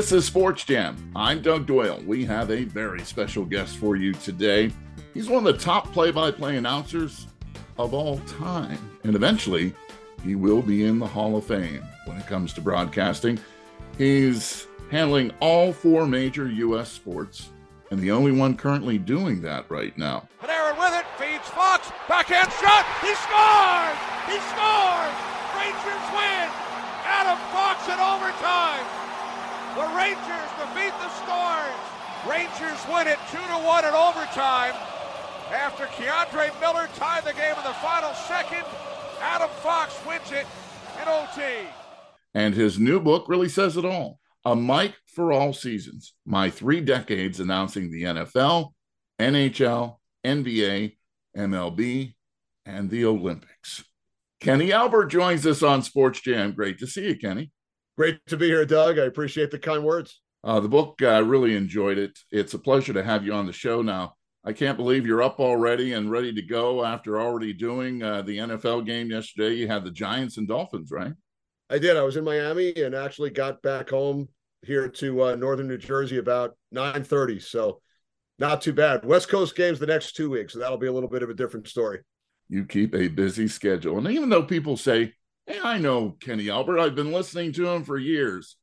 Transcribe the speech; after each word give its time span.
This 0.00 0.12
is 0.12 0.24
Sports 0.24 0.64
Jam. 0.64 1.12
I'm 1.14 1.42
Doug 1.42 1.66
Doyle. 1.66 2.02
We 2.06 2.24
have 2.24 2.50
a 2.50 2.64
very 2.64 3.02
special 3.04 3.44
guest 3.44 3.76
for 3.76 3.96
you 3.96 4.14
today. 4.14 4.72
He's 5.12 5.28
one 5.28 5.46
of 5.46 5.52
the 5.52 5.62
top 5.62 5.92
play 5.92 6.10
by 6.10 6.30
play 6.30 6.56
announcers 6.56 7.26
of 7.76 7.92
all 7.92 8.16
time. 8.20 8.78
And 9.04 9.14
eventually, 9.14 9.74
he 10.24 10.36
will 10.36 10.62
be 10.62 10.86
in 10.86 10.98
the 11.00 11.06
Hall 11.06 11.36
of 11.36 11.44
Fame 11.44 11.82
when 12.06 12.16
it 12.16 12.26
comes 12.26 12.54
to 12.54 12.62
broadcasting. 12.62 13.38
He's 13.98 14.66
handling 14.90 15.32
all 15.38 15.70
four 15.70 16.06
major 16.06 16.48
U.S. 16.48 16.90
sports 16.90 17.50
and 17.90 18.00
the 18.00 18.10
only 18.10 18.32
one 18.32 18.56
currently 18.56 18.96
doing 18.96 19.42
that 19.42 19.70
right 19.70 19.96
now. 19.98 20.26
Panarin 20.40 20.78
with 20.78 20.98
it, 20.98 21.04
feeds 21.18 21.46
Fox, 21.50 21.92
backhand 22.08 22.50
shot, 22.52 22.86
he 23.02 23.12
scores! 23.20 24.00
He 24.32 24.40
scores! 24.48 25.16
Rangers 25.60 26.06
win! 26.16 26.48
Adam 27.04 27.36
Fox 27.52 27.86
in 27.86 28.00
overtime! 28.00 28.99
The 29.76 29.86
Rangers 29.96 30.50
defeat 30.58 30.94
the 30.98 31.08
Stars. 31.22 31.80
Rangers 32.28 32.80
win 32.92 33.06
it 33.06 33.18
2 33.30 33.38
to 33.38 33.58
1 33.64 33.84
in 33.84 33.94
overtime. 33.94 34.74
After 35.52 35.86
K'Andre 35.86 36.58
Miller 36.60 36.88
tied 36.96 37.24
the 37.24 37.32
game 37.32 37.56
in 37.56 37.64
the 37.64 37.74
final 37.74 38.12
second, 38.14 38.64
Adam 39.20 39.48
Fox 39.62 39.94
wins 40.06 40.30
it 40.32 40.46
in 41.00 41.08
OT. 41.08 41.68
And 42.34 42.54
his 42.54 42.78
new 42.78 43.00
book 43.00 43.26
really 43.28 43.48
says 43.48 43.76
it 43.76 43.84
all. 43.84 44.18
A 44.44 44.56
Mic 44.56 44.94
for 45.06 45.32
All 45.32 45.52
Seasons 45.52 46.14
My 46.24 46.50
Three 46.50 46.80
Decades 46.80 47.40
Announcing 47.40 47.90
the 47.90 48.04
NFL, 48.04 48.72
NHL, 49.20 49.96
NBA, 50.24 50.96
MLB, 51.36 52.14
and 52.66 52.90
the 52.90 53.04
Olympics. 53.04 53.84
Kenny 54.40 54.72
Albert 54.72 55.06
joins 55.06 55.46
us 55.46 55.62
on 55.62 55.82
Sports 55.82 56.20
Jam. 56.20 56.52
Great 56.52 56.78
to 56.78 56.86
see 56.86 57.08
you, 57.08 57.16
Kenny. 57.16 57.50
Great 58.00 58.24
to 58.28 58.38
be 58.38 58.46
here, 58.46 58.64
Doug. 58.64 58.98
I 58.98 59.02
appreciate 59.02 59.50
the 59.50 59.58
kind 59.58 59.84
words. 59.84 60.22
Uh, 60.42 60.58
the 60.58 60.70
book, 60.70 61.02
I 61.02 61.16
uh, 61.16 61.20
really 61.20 61.54
enjoyed 61.54 61.98
it. 61.98 62.18
It's 62.30 62.54
a 62.54 62.58
pleasure 62.58 62.94
to 62.94 63.02
have 63.02 63.26
you 63.26 63.34
on 63.34 63.44
the 63.44 63.52
show 63.52 63.82
now. 63.82 64.14
I 64.42 64.54
can't 64.54 64.78
believe 64.78 65.06
you're 65.06 65.22
up 65.22 65.38
already 65.38 65.92
and 65.92 66.10
ready 66.10 66.32
to 66.32 66.40
go 66.40 66.82
after 66.82 67.20
already 67.20 67.52
doing 67.52 68.02
uh, 68.02 68.22
the 68.22 68.38
NFL 68.38 68.86
game 68.86 69.10
yesterday. 69.10 69.52
You 69.52 69.68
had 69.68 69.84
the 69.84 69.90
Giants 69.90 70.38
and 70.38 70.48
Dolphins, 70.48 70.90
right? 70.90 71.12
I 71.68 71.78
did. 71.78 71.98
I 71.98 72.02
was 72.02 72.16
in 72.16 72.24
Miami 72.24 72.72
and 72.74 72.94
actually 72.94 73.28
got 73.28 73.60
back 73.60 73.90
home 73.90 74.28
here 74.62 74.88
to 74.88 75.24
uh, 75.24 75.36
northern 75.36 75.68
New 75.68 75.76
Jersey 75.76 76.16
about 76.16 76.56
9:30. 76.74 77.42
So 77.42 77.82
not 78.38 78.62
too 78.62 78.72
bad. 78.72 79.04
West 79.04 79.28
Coast 79.28 79.54
games 79.54 79.78
the 79.78 79.86
next 79.86 80.12
two 80.12 80.30
weeks, 80.30 80.54
so 80.54 80.58
that'll 80.58 80.78
be 80.78 80.86
a 80.86 80.92
little 80.92 81.10
bit 81.10 81.22
of 81.22 81.28
a 81.28 81.34
different 81.34 81.68
story. 81.68 81.98
You 82.48 82.64
keep 82.64 82.94
a 82.94 83.08
busy 83.08 83.46
schedule, 83.46 83.98
and 83.98 84.08
even 84.08 84.30
though 84.30 84.42
people 84.42 84.78
say 84.78 85.12
Hey, 85.46 85.58
I 85.62 85.78
know 85.78 86.16
Kenny 86.20 86.48
Albert. 86.50 86.78
I've 86.78 86.94
been 86.94 87.12
listening 87.12 87.52
to 87.54 87.68
him 87.68 87.84
for 87.84 87.98
years. 87.98 88.56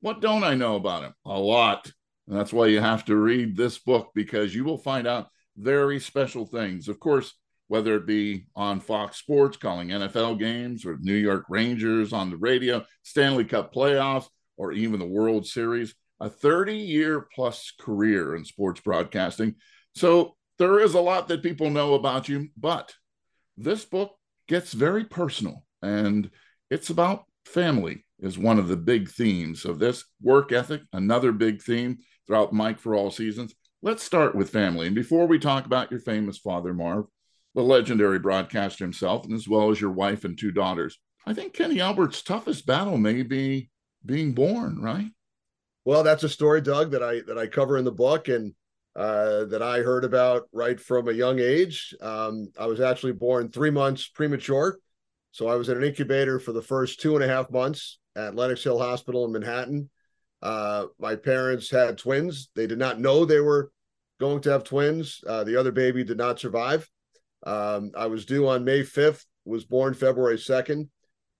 What 0.00 0.20
don't 0.20 0.44
I 0.44 0.54
know 0.54 0.76
about 0.76 1.02
him? 1.02 1.12
A 1.26 1.38
lot. 1.38 1.90
And 2.26 2.38
that's 2.38 2.52
why 2.52 2.66
you 2.66 2.80
have 2.80 3.04
to 3.06 3.16
read 3.16 3.56
this 3.56 3.78
book 3.78 4.10
because 4.14 4.54
you 4.54 4.64
will 4.64 4.78
find 4.78 5.06
out 5.06 5.28
very 5.56 6.00
special 6.00 6.46
things. 6.46 6.88
Of 6.88 6.98
course, 7.00 7.34
whether 7.68 7.96
it 7.96 8.06
be 8.06 8.46
on 8.56 8.80
Fox 8.80 9.18
Sports 9.18 9.56
calling 9.56 9.88
NFL 9.88 10.38
games 10.38 10.84
or 10.86 10.98
New 11.00 11.14
York 11.14 11.44
Rangers 11.48 12.12
on 12.12 12.30
the 12.30 12.36
radio, 12.36 12.84
Stanley 13.02 13.44
Cup 13.44 13.74
playoffs, 13.74 14.26
or 14.56 14.72
even 14.72 14.98
the 14.98 15.06
World 15.06 15.46
Series, 15.46 15.94
a 16.20 16.28
30 16.28 16.76
year 16.76 17.28
plus 17.34 17.72
career 17.78 18.34
in 18.34 18.44
sports 18.44 18.80
broadcasting. 18.80 19.56
So 19.94 20.36
there 20.58 20.80
is 20.80 20.94
a 20.94 21.00
lot 21.00 21.28
that 21.28 21.42
people 21.42 21.70
know 21.70 21.94
about 21.94 22.28
you, 22.28 22.48
but 22.56 22.94
this 23.56 23.84
book 23.84 24.16
gets 24.48 24.72
very 24.72 25.04
personal 25.04 25.64
and 25.82 26.30
it's 26.70 26.90
about 26.90 27.24
family 27.44 28.04
is 28.20 28.38
one 28.38 28.58
of 28.58 28.68
the 28.68 28.76
big 28.76 29.08
themes 29.10 29.64
of 29.64 29.78
this. 29.78 30.04
Work 30.22 30.52
ethic 30.52 30.82
another 30.92 31.32
big 31.32 31.62
theme 31.62 31.98
throughout 32.26 32.52
Mic 32.52 32.78
for 32.78 32.94
all 32.94 33.10
seasons. 33.10 33.54
Let's 33.82 34.02
start 34.02 34.34
with 34.34 34.50
family. 34.50 34.86
And 34.86 34.94
before 34.94 35.26
we 35.26 35.38
talk 35.38 35.66
about 35.66 35.90
your 35.90 36.00
famous 36.00 36.38
father 36.38 36.74
marv 36.74 37.06
the 37.54 37.62
legendary 37.62 38.18
broadcaster 38.18 38.84
himself 38.84 39.24
and 39.24 39.34
as 39.34 39.48
well 39.48 39.70
as 39.70 39.80
your 39.80 39.90
wife 39.90 40.24
and 40.24 40.38
two 40.38 40.52
daughters 40.52 40.98
i 41.26 41.34
think 41.34 41.52
kenny 41.52 41.80
albert's 41.80 42.22
toughest 42.22 42.66
battle 42.66 42.96
may 42.96 43.22
be 43.22 43.68
being 44.04 44.32
born 44.32 44.80
right? 44.80 45.10
Well 45.84 46.02
that's 46.02 46.22
a 46.22 46.28
story 46.28 46.60
doug 46.60 46.92
that 46.92 47.02
i 47.02 47.20
that 47.26 47.38
i 47.38 47.46
cover 47.46 47.76
in 47.76 47.84
the 47.84 47.92
book 47.92 48.28
and 48.28 48.54
uh, 48.96 49.44
that 49.44 49.62
I 49.62 49.78
heard 49.78 50.04
about 50.04 50.48
right 50.52 50.78
from 50.78 51.08
a 51.08 51.12
young 51.12 51.38
age. 51.38 51.94
Um, 52.00 52.48
I 52.58 52.66
was 52.66 52.80
actually 52.80 53.12
born 53.12 53.48
three 53.48 53.70
months 53.70 54.08
premature, 54.08 54.78
so 55.32 55.48
I 55.48 55.54
was 55.54 55.68
in 55.68 55.76
an 55.76 55.84
incubator 55.84 56.38
for 56.38 56.52
the 56.52 56.62
first 56.62 57.00
two 57.00 57.14
and 57.14 57.24
a 57.24 57.28
half 57.28 57.50
months 57.50 57.98
at 58.16 58.34
Lenox 58.34 58.62
Hill 58.62 58.78
Hospital 58.78 59.24
in 59.24 59.32
Manhattan. 59.32 59.90
Uh, 60.42 60.86
my 60.98 61.16
parents 61.16 61.70
had 61.70 61.98
twins. 61.98 62.48
They 62.54 62.66
did 62.66 62.78
not 62.78 63.00
know 63.00 63.24
they 63.24 63.40
were 63.40 63.70
going 64.18 64.40
to 64.42 64.50
have 64.50 64.64
twins. 64.64 65.20
Uh, 65.26 65.44
the 65.44 65.56
other 65.56 65.72
baby 65.72 66.04
did 66.04 66.18
not 66.18 66.40
survive. 66.40 66.88
Um, 67.44 67.92
I 67.96 68.06
was 68.06 68.26
due 68.26 68.48
on 68.48 68.64
May 68.64 68.80
5th, 68.80 69.24
was 69.44 69.64
born 69.64 69.94
February 69.94 70.36
2nd. 70.36 70.88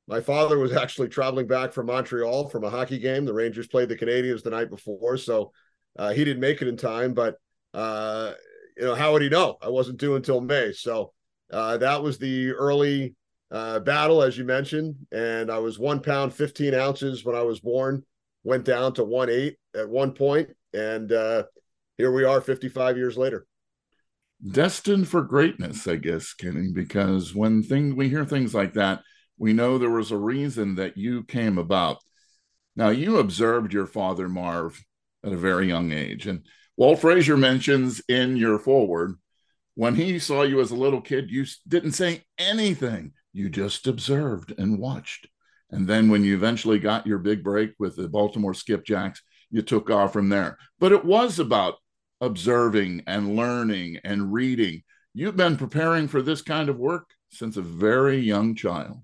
My 0.07 0.21
father 0.21 0.59
was 0.59 0.73
actually 0.77 1.09
traveling 1.09 1.47
back 1.47 1.73
from 1.73 1.87
Montreal 1.87 2.49
from 2.49 2.65
a 2.65 2.71
hockey 2.71 2.99
game. 2.99 3.25
The 3.25 3.35
Rangers 3.35 3.69
played 3.69 3.89
the 3.89 3.99
Canadiens 3.99 4.43
the 4.43 4.51
night 4.51 4.71
before, 4.71 5.17
so 5.17 5.53
uh, 5.99 6.13
he 6.13 6.25
didn't 6.25 6.41
make 6.41 6.63
it 6.63 6.69
in 6.69 6.77
time. 6.77 7.15
But 7.15 7.37
uh, 7.75 8.33
you 8.77 8.85
know, 8.85 8.95
how 8.95 9.13
would 9.13 9.23
he 9.23 9.29
know? 9.29 9.57
I 9.63 9.69
wasn't 9.69 9.99
due 9.99 10.17
until 10.17 10.41
May, 10.41 10.73
so 10.73 11.13
uh, 11.53 11.77
that 11.79 12.03
was 12.03 12.19
the 12.19 12.53
early 12.53 13.15
uh, 13.51 13.81
battle, 13.81 14.23
as 14.23 14.39
you 14.39 14.45
mentioned, 14.45 14.95
and 15.13 15.51
I 15.51 15.59
was 15.59 15.79
one 15.79 16.01
pound 16.01 16.35
fifteen 16.35 16.75
ounces 16.75 17.25
when 17.25 17.35
I 17.35 17.43
was 17.43 17.61
born. 17.61 18.05
Went 18.45 18.65
down 18.65 18.95
to 18.95 19.05
one 19.05 19.29
eight 19.29 19.57
at 19.75 19.89
one 19.89 20.13
point, 20.13 20.51
and 20.73 21.13
uh, 21.13 21.45
here 21.99 22.13
we 22.13 22.25
are, 22.25 22.41
fifty 22.41 22.69
five 22.69 22.97
years 22.97 23.17
later. 23.19 23.47
Destined 24.53 25.09
for 25.09 25.23
greatness, 25.23 25.87
I 25.87 25.97
guess, 25.97 26.33
Kenny. 26.33 26.71
Because 26.73 27.35
when 27.35 27.63
thing 27.63 27.97
we 27.97 28.09
hear 28.09 28.25
things 28.25 28.55
like 28.55 28.75
that, 28.75 29.03
we 29.37 29.53
know 29.53 29.77
there 29.77 29.91
was 29.91 30.11
a 30.11 30.17
reason 30.17 30.77
that 30.77 30.97
you 30.97 31.25
came 31.25 31.59
about. 31.59 31.99
Now, 32.77 32.89
you 32.89 33.19
observed 33.19 33.75
your 33.75 33.87
father, 33.87 34.29
Marv, 34.29 34.81
at 35.25 35.33
a 35.33 35.37
very 35.37 35.67
young 35.67 35.93
age, 35.93 36.27
and 36.27 36.47
Walt 36.77 37.01
Frazier 37.01 37.37
mentions 37.37 38.01
in 38.09 38.37
your 38.37 38.59
foreword 38.59 39.17
when 39.75 39.95
he 39.95 40.19
saw 40.19 40.43
you 40.43 40.61
as 40.61 40.71
a 40.71 40.77
little 40.77 41.01
kid, 41.01 41.31
you 41.31 41.47
didn't 41.67 41.93
say 41.93 42.25
anything 42.39 43.13
you 43.33 43.49
just 43.49 43.87
observed 43.87 44.53
and 44.59 44.79
watched. 44.79 45.29
And 45.71 45.87
then 45.87 46.09
when 46.09 46.25
you 46.25 46.35
eventually 46.35 46.79
got 46.79 47.07
your 47.07 47.19
big 47.19 47.45
break 47.45 47.73
with 47.79 47.97
the 47.97 48.09
Baltimore 48.09 48.55
Skipjacks, 48.55 49.21
you 49.51 49.63
took 49.63 49.91
off 49.91 50.13
from 50.13 50.29
there. 50.29 50.59
But 50.79 50.93
it 50.93 51.05
was 51.05 51.39
about 51.39 51.77
observing 52.21 53.03
and 53.07 53.37
learning 53.37 53.99
and 54.05 54.33
reading. 54.33 54.83
You've 55.15 55.37
been 55.37 55.57
preparing 55.57 56.09
for 56.09 56.23
this 56.23 56.43
kind 56.43 56.69
of 56.69 56.79
work 56.79 57.09
since 57.31 57.57
a 57.57 57.63
very 57.63 58.19
young 58.19 58.55
child. 58.55 58.99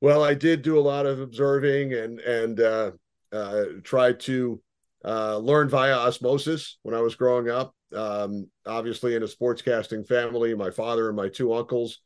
Well, 0.00 0.24
I 0.24 0.34
did 0.34 0.62
do 0.62 0.78
a 0.78 0.80
lot 0.80 1.06
of 1.06 1.20
observing 1.20 1.92
and 1.92 2.20
and 2.20 2.60
uh, 2.60 2.90
uh, 3.32 3.64
try 3.82 4.12
to 4.12 4.60
uh, 5.04 5.38
learn 5.38 5.68
via 5.68 5.94
osmosis 5.94 6.78
when 6.82 6.94
I 6.94 7.00
was 7.00 7.14
growing 7.14 7.50
up. 7.50 7.74
Um, 7.94 8.48
obviously, 8.66 9.14
in 9.14 9.22
a 9.22 9.26
sportscasting 9.26 10.06
family, 10.06 10.54
my 10.54 10.70
father 10.70 11.08
and 11.08 11.16
my 11.16 11.28
two 11.28 11.52
uncles 11.52 11.98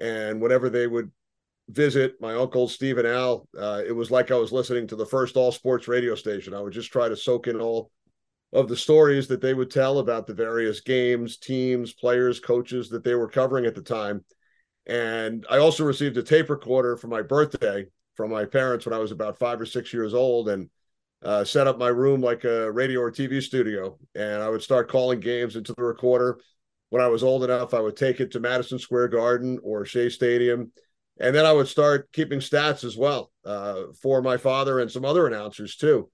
and 0.00 0.40
whenever 0.40 0.70
they 0.70 0.86
would 0.86 1.10
visit 1.68 2.20
my 2.20 2.34
uncles 2.34 2.74
Steve 2.74 2.98
and 2.98 3.06
Al, 3.06 3.46
uh, 3.58 3.82
it 3.86 3.92
was 3.92 4.10
like 4.10 4.30
I 4.30 4.36
was 4.36 4.52
listening 4.52 4.86
to 4.88 4.96
the 4.96 5.06
first 5.06 5.36
all 5.36 5.52
sports 5.52 5.88
radio 5.88 6.14
station. 6.14 6.54
I 6.54 6.60
would 6.60 6.72
just 6.72 6.92
try 6.92 7.08
to 7.08 7.16
soak 7.16 7.46
in 7.46 7.60
all 7.60 7.90
of 8.52 8.68
the 8.68 8.76
stories 8.76 9.28
that 9.28 9.40
they 9.40 9.54
would 9.54 9.70
tell 9.70 9.98
about 9.98 10.26
the 10.26 10.34
various 10.34 10.80
games, 10.80 11.38
teams, 11.38 11.92
players, 11.92 12.40
coaches 12.40 12.90
that 12.90 13.04
they 13.04 13.14
were 13.14 13.28
covering 13.28 13.64
at 13.64 13.74
the 13.74 13.82
time. 13.82 14.24
And 14.86 15.46
I 15.48 15.58
also 15.58 15.84
received 15.84 16.16
a 16.16 16.22
tape 16.22 16.50
recorder 16.50 16.96
for 16.96 17.06
my 17.06 17.22
birthday 17.22 17.86
from 18.14 18.30
my 18.30 18.44
parents 18.44 18.84
when 18.84 18.92
I 18.92 18.98
was 18.98 19.12
about 19.12 19.38
five 19.38 19.60
or 19.60 19.66
six 19.66 19.92
years 19.92 20.12
old 20.12 20.48
and 20.48 20.68
uh, 21.24 21.44
set 21.44 21.66
up 21.66 21.78
my 21.78 21.88
room 21.88 22.20
like 22.20 22.44
a 22.44 22.70
radio 22.70 23.00
or 23.00 23.10
TV 23.10 23.40
studio. 23.40 23.96
And 24.14 24.42
I 24.42 24.48
would 24.48 24.62
start 24.62 24.90
calling 24.90 25.20
games 25.20 25.56
into 25.56 25.72
the 25.72 25.84
recorder 25.84 26.38
when 26.92 27.00
I 27.00 27.08
was 27.08 27.22
old 27.22 27.42
enough, 27.42 27.72
I 27.72 27.80
would 27.80 27.96
take 27.96 28.20
it 28.20 28.32
to 28.32 28.40
Madison 28.40 28.78
Square 28.78 29.08
Garden 29.08 29.58
or 29.62 29.86
Shea 29.86 30.10
Stadium. 30.10 30.72
And 31.18 31.34
then 31.34 31.46
I 31.46 31.52
would 31.52 31.66
start 31.66 32.12
keeping 32.12 32.38
stats 32.38 32.84
as 32.84 32.98
well 32.98 33.32
uh, 33.46 33.84
for 34.02 34.20
my 34.20 34.36
father 34.36 34.78
and 34.78 34.90
some 34.90 35.06
other 35.06 35.26
announcers 35.26 35.76
too. 35.76 36.10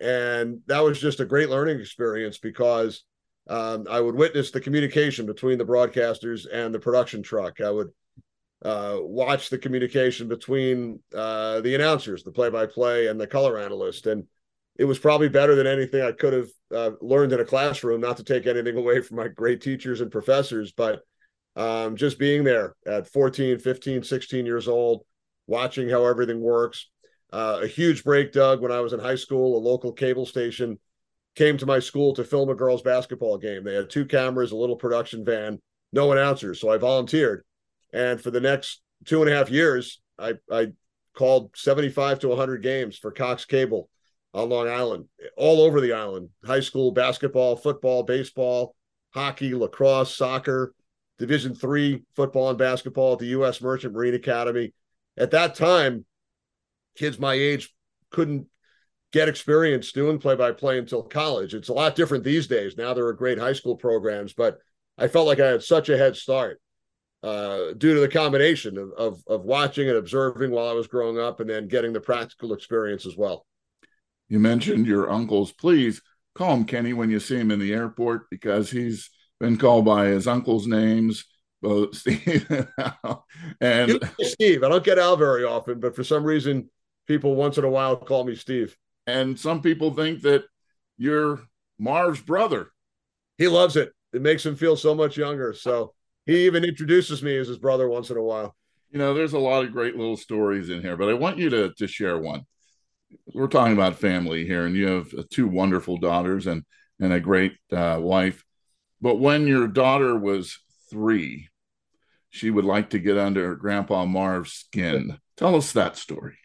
And 0.00 0.62
that 0.66 0.82
was 0.82 1.00
just 1.00 1.20
a 1.20 1.24
great 1.24 1.48
learning 1.48 1.78
experience 1.78 2.38
because 2.38 3.04
um, 3.48 3.86
I 3.88 4.00
would 4.00 4.16
witness 4.16 4.50
the 4.50 4.60
communication 4.60 5.26
between 5.26 5.58
the 5.58 5.64
broadcasters 5.64 6.44
and 6.52 6.74
the 6.74 6.80
production 6.80 7.22
truck. 7.22 7.60
I 7.60 7.70
would 7.70 7.90
uh, 8.64 8.96
watch 9.02 9.48
the 9.48 9.58
communication 9.58 10.26
between 10.26 10.98
uh, 11.14 11.60
the 11.60 11.76
announcers, 11.76 12.24
the 12.24 12.32
play 12.32 12.50
by 12.50 12.66
play, 12.66 13.06
and 13.06 13.20
the 13.20 13.28
color 13.28 13.60
analyst. 13.60 14.08
And 14.08 14.24
it 14.78 14.84
was 14.84 14.98
probably 14.98 15.28
better 15.28 15.54
than 15.54 15.66
anything 15.66 16.02
I 16.02 16.12
could 16.12 16.32
have 16.32 16.48
uh, 16.74 16.90
learned 17.00 17.32
in 17.32 17.40
a 17.40 17.44
classroom. 17.44 18.00
Not 18.00 18.18
to 18.18 18.24
take 18.24 18.46
anything 18.46 18.76
away 18.76 19.00
from 19.00 19.16
my 19.16 19.28
great 19.28 19.60
teachers 19.60 20.00
and 20.00 20.10
professors, 20.10 20.72
but 20.72 21.00
um, 21.54 21.96
just 21.96 22.18
being 22.18 22.44
there 22.44 22.74
at 22.86 23.10
14, 23.10 23.58
15, 23.58 24.02
16 24.02 24.46
years 24.46 24.68
old, 24.68 25.04
watching 25.46 25.88
how 25.88 26.04
everything 26.04 26.40
works. 26.40 26.88
Uh, 27.32 27.60
a 27.62 27.66
huge 27.66 28.04
break, 28.04 28.32
Doug, 28.32 28.60
when 28.60 28.72
I 28.72 28.80
was 28.80 28.92
in 28.92 29.00
high 29.00 29.16
school, 29.16 29.56
a 29.56 29.58
local 29.58 29.92
cable 29.92 30.26
station 30.26 30.78
came 31.34 31.56
to 31.58 31.66
my 31.66 31.78
school 31.78 32.14
to 32.14 32.24
film 32.24 32.48
a 32.48 32.54
girls' 32.54 32.82
basketball 32.82 33.38
game. 33.38 33.64
They 33.64 33.74
had 33.74 33.90
two 33.90 34.06
cameras, 34.06 34.52
a 34.52 34.56
little 34.56 34.76
production 34.76 35.24
van, 35.24 35.60
no 35.92 36.12
announcers. 36.12 36.60
So 36.60 36.70
I 36.70 36.78
volunteered. 36.78 37.44
And 37.92 38.20
for 38.20 38.30
the 38.30 38.40
next 38.40 38.80
two 39.04 39.22
and 39.22 39.30
a 39.30 39.36
half 39.36 39.50
years, 39.50 40.00
I, 40.18 40.34
I 40.50 40.68
called 41.14 41.50
75 41.56 42.20
to 42.20 42.28
100 42.28 42.62
games 42.62 42.96
for 42.96 43.10
Cox 43.10 43.44
Cable 43.44 43.88
on 44.36 44.50
Long 44.50 44.68
Island, 44.68 45.06
all 45.36 45.62
over 45.62 45.80
the 45.80 45.94
island 45.94 46.28
high 46.44 46.60
school 46.60 46.92
basketball, 46.92 47.56
football, 47.56 48.02
baseball, 48.02 48.76
hockey, 49.14 49.54
lacrosse, 49.54 50.14
soccer, 50.14 50.74
Division 51.18 51.54
three 51.54 52.02
football 52.14 52.50
and 52.50 52.58
basketball 52.58 53.14
at 53.14 53.20
the 53.20 53.28
U.S. 53.28 53.62
Merchant 53.62 53.94
Marine 53.94 54.14
Academy. 54.14 54.74
At 55.16 55.30
that 55.30 55.54
time, 55.54 56.04
kids 56.94 57.18
my 57.18 57.32
age 57.32 57.74
couldn't 58.10 58.46
get 59.12 59.28
experience 59.28 59.92
doing 59.92 60.18
play 60.18 60.36
by 60.36 60.52
play 60.52 60.78
until 60.78 61.02
college. 61.02 61.54
It's 61.54 61.70
a 61.70 61.72
lot 61.72 61.96
different 61.96 62.22
these 62.22 62.46
days. 62.46 62.76
Now 62.76 62.92
there 62.92 63.06
are 63.06 63.14
great 63.14 63.38
high 63.38 63.54
school 63.54 63.76
programs, 63.76 64.34
but 64.34 64.58
I 64.98 65.08
felt 65.08 65.26
like 65.26 65.40
I 65.40 65.46
had 65.46 65.62
such 65.62 65.88
a 65.88 65.96
head 65.96 66.16
start 66.16 66.60
uh, 67.22 67.72
due 67.78 67.94
to 67.94 68.00
the 68.00 68.08
combination 68.08 68.76
of, 68.76 68.92
of, 68.98 69.22
of 69.26 69.44
watching 69.46 69.88
and 69.88 69.96
observing 69.96 70.50
while 70.50 70.68
I 70.68 70.74
was 70.74 70.86
growing 70.86 71.18
up, 71.18 71.40
and 71.40 71.48
then 71.48 71.66
getting 71.66 71.94
the 71.94 72.00
practical 72.00 72.52
experience 72.52 73.06
as 73.06 73.16
well. 73.16 73.46
You 74.28 74.38
mentioned 74.38 74.86
your 74.86 75.10
uncles. 75.10 75.52
Please 75.52 76.02
call 76.34 76.54
him 76.54 76.64
Kenny 76.64 76.92
when 76.92 77.10
you 77.10 77.20
see 77.20 77.36
him 77.36 77.50
in 77.50 77.58
the 77.58 77.72
airport 77.72 78.28
because 78.30 78.70
he's 78.70 79.10
been 79.40 79.56
called 79.56 79.84
by 79.84 80.06
his 80.06 80.26
uncle's 80.26 80.66
names, 80.66 81.24
both 81.62 81.94
Steve 81.96 82.46
and 83.60 84.10
Steve. 84.20 84.62
I 84.62 84.68
don't 84.68 84.84
get 84.84 84.98
Al 84.98 85.16
very 85.16 85.44
often, 85.44 85.80
but 85.80 85.94
for 85.94 86.04
some 86.04 86.24
reason, 86.24 86.70
people 87.06 87.34
once 87.36 87.58
in 87.58 87.64
a 87.64 87.70
while 87.70 87.96
call 87.96 88.24
me 88.24 88.34
Steve. 88.34 88.76
And 89.06 89.38
some 89.38 89.62
people 89.62 89.94
think 89.94 90.22
that 90.22 90.44
you're 90.98 91.40
Marv's 91.78 92.20
brother. 92.20 92.70
He 93.38 93.48
loves 93.48 93.76
it. 93.76 93.92
It 94.12 94.22
makes 94.22 94.44
him 94.44 94.56
feel 94.56 94.76
so 94.76 94.94
much 94.94 95.16
younger. 95.16 95.52
So 95.52 95.94
he 96.24 96.46
even 96.46 96.64
introduces 96.64 97.22
me 97.22 97.36
as 97.36 97.48
his 97.48 97.58
brother 97.58 97.88
once 97.88 98.10
in 98.10 98.16
a 98.16 98.22
while. 98.22 98.56
You 98.90 98.98
know, 98.98 99.14
there's 99.14 99.34
a 99.34 99.38
lot 99.38 99.64
of 99.64 99.72
great 99.72 99.96
little 99.96 100.16
stories 100.16 100.70
in 100.70 100.80
here, 100.80 100.96
but 100.96 101.08
I 101.08 101.14
want 101.14 101.38
you 101.38 101.50
to 101.50 101.72
to 101.74 101.86
share 101.86 102.18
one. 102.18 102.46
We're 103.34 103.48
talking 103.48 103.74
about 103.74 103.98
family 103.98 104.46
here, 104.46 104.66
and 104.66 104.74
you 104.74 104.86
have 104.88 105.28
two 105.30 105.48
wonderful 105.48 105.98
daughters 105.98 106.46
and 106.46 106.64
and 106.98 107.12
a 107.12 107.20
great 107.20 107.52
uh, 107.72 107.98
wife. 108.00 108.44
But 109.00 109.16
when 109.16 109.46
your 109.46 109.68
daughter 109.68 110.18
was 110.18 110.58
three, 110.90 111.48
she 112.30 112.50
would 112.50 112.64
like 112.64 112.90
to 112.90 112.98
get 112.98 113.18
under 113.18 113.54
Grandpa 113.54 114.06
Marv's 114.06 114.52
skin. 114.52 115.18
Tell 115.36 115.54
us 115.54 115.72
that 115.72 115.96
story. 115.96 116.38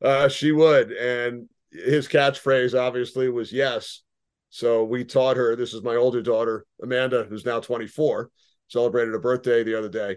Uh, 0.00 0.28
she 0.28 0.52
would, 0.52 0.92
and 0.92 1.48
his 1.70 2.08
catchphrase 2.08 2.78
obviously 2.78 3.28
was 3.28 3.52
yes. 3.52 4.02
So 4.50 4.84
we 4.84 5.04
taught 5.04 5.36
her. 5.36 5.56
This 5.56 5.74
is 5.74 5.82
my 5.82 5.96
older 5.96 6.22
daughter, 6.22 6.66
Amanda, 6.82 7.24
who's 7.24 7.44
now 7.44 7.60
24 7.60 8.30
celebrated 8.72 9.14
a 9.14 9.18
birthday 9.18 9.62
the 9.62 9.78
other 9.78 9.88
day. 9.88 10.16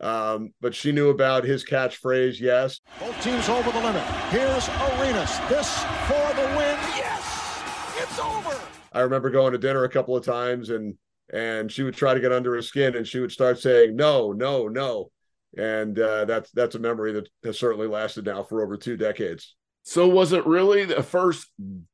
Um, 0.00 0.52
but 0.60 0.74
she 0.74 0.92
knew 0.92 1.08
about 1.08 1.44
his 1.44 1.64
catchphrase, 1.64 2.38
yes. 2.38 2.80
Both 3.00 3.22
teams 3.22 3.48
over 3.48 3.70
the 3.70 3.80
limit. 3.80 4.02
Here's 4.30 4.68
Arenas. 4.68 5.38
This 5.48 5.78
for 6.06 6.34
the 6.34 6.46
win. 6.56 6.76
Yes! 6.96 7.62
It's 7.96 8.18
over. 8.18 8.60
I 8.92 9.00
remember 9.00 9.30
going 9.30 9.52
to 9.52 9.58
dinner 9.58 9.84
a 9.84 9.88
couple 9.88 10.16
of 10.16 10.24
times 10.24 10.70
and 10.70 10.94
and 11.32 11.72
she 11.72 11.82
would 11.82 11.96
try 11.96 12.14
to 12.14 12.20
get 12.20 12.32
under 12.32 12.54
his 12.54 12.68
skin 12.68 12.94
and 12.94 13.06
she 13.06 13.18
would 13.18 13.32
start 13.32 13.58
saying 13.58 13.96
no, 13.96 14.32
no, 14.32 14.68
no. 14.68 15.10
And 15.56 15.98
uh, 15.98 16.26
that's 16.26 16.50
that's 16.50 16.74
a 16.74 16.80
memory 16.80 17.12
that 17.12 17.28
has 17.44 17.58
certainly 17.58 17.86
lasted 17.86 18.26
now 18.26 18.42
for 18.42 18.62
over 18.62 18.76
two 18.76 18.96
decades. 18.96 19.56
So 19.82 20.06
was 20.06 20.32
it 20.32 20.46
really 20.46 20.84
the 20.84 21.02
first 21.02 21.48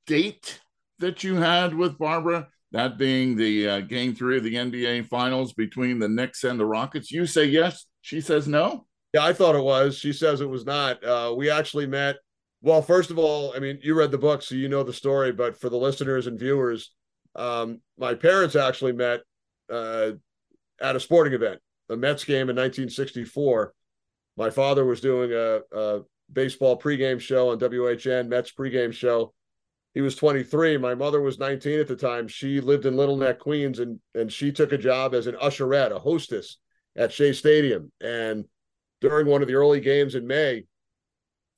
date 0.06 0.60
that 0.98 1.22
you 1.22 1.36
had 1.36 1.74
with 1.74 1.98
Barbara? 1.98 2.48
that 2.72 2.96
being 2.96 3.36
the 3.36 3.68
uh, 3.68 3.80
game 3.80 4.14
three 4.14 4.38
of 4.38 4.44
the 4.44 4.54
NBA 4.54 5.06
Finals 5.06 5.52
between 5.52 5.98
the 5.98 6.08
Knicks 6.08 6.42
and 6.42 6.58
the 6.58 6.66
Rockets. 6.66 7.12
You 7.12 7.26
say 7.26 7.44
yes, 7.44 7.86
she 8.02 8.20
says 8.20 8.46
no. 8.46 8.86
Yeah, 9.14 9.24
I 9.24 9.32
thought 9.32 9.56
it 9.56 9.62
was. 9.62 9.96
She 9.96 10.12
says 10.12 10.40
it 10.40 10.48
was 10.48 10.66
not. 10.66 11.02
Uh, 11.02 11.34
we 11.36 11.50
actually 11.50 11.86
met. 11.86 12.16
Well, 12.60 12.82
first 12.82 13.10
of 13.10 13.18
all, 13.18 13.52
I 13.56 13.58
mean, 13.58 13.78
you 13.82 13.94
read 13.94 14.10
the 14.10 14.18
book, 14.18 14.42
so 14.42 14.54
you 14.54 14.68
know 14.68 14.82
the 14.82 14.92
story. 14.92 15.32
But 15.32 15.58
for 15.58 15.68
the 15.68 15.76
listeners 15.76 16.26
and 16.26 16.38
viewers, 16.38 16.92
um, 17.34 17.80
my 17.98 18.14
parents 18.14 18.56
actually 18.56 18.92
met 18.92 19.20
uh, 19.70 20.12
at 20.80 20.96
a 20.96 21.00
sporting 21.00 21.32
event, 21.32 21.60
a 21.88 21.96
Mets 21.96 22.24
game 22.24 22.50
in 22.50 22.56
1964. 22.56 23.74
My 24.36 24.50
father 24.50 24.84
was 24.84 25.00
doing 25.00 25.32
a, 25.32 25.60
a 25.76 26.02
baseball 26.32 26.78
pregame 26.78 27.20
show 27.20 27.50
on 27.50 27.58
WHN, 27.58 28.28
Mets 28.28 28.52
pregame 28.52 28.92
show 28.92 29.32
he 29.94 30.00
was 30.00 30.16
23. 30.16 30.78
My 30.78 30.94
mother 30.94 31.20
was 31.20 31.38
19 31.38 31.80
at 31.80 31.88
the 31.88 31.96
time. 31.96 32.26
She 32.26 32.60
lived 32.60 32.86
in 32.86 32.96
Little 32.96 33.16
Neck, 33.16 33.38
Queens, 33.38 33.78
and 33.78 34.00
and 34.14 34.32
she 34.32 34.50
took 34.50 34.72
a 34.72 34.78
job 34.78 35.14
as 35.14 35.26
an 35.26 35.34
usherette, 35.36 35.92
a 35.92 35.98
hostess 35.98 36.58
at 36.96 37.12
Shea 37.12 37.32
Stadium. 37.32 37.90
And 38.00 38.44
during 39.00 39.26
one 39.26 39.42
of 39.42 39.48
the 39.48 39.54
early 39.54 39.80
games 39.80 40.14
in 40.14 40.26
May, 40.26 40.64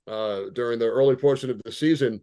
uh, 0.07 0.43
during 0.53 0.79
the 0.79 0.87
early 0.87 1.17
portion 1.17 1.51
of 1.51 1.61
the 1.65 1.73
season, 1.73 2.23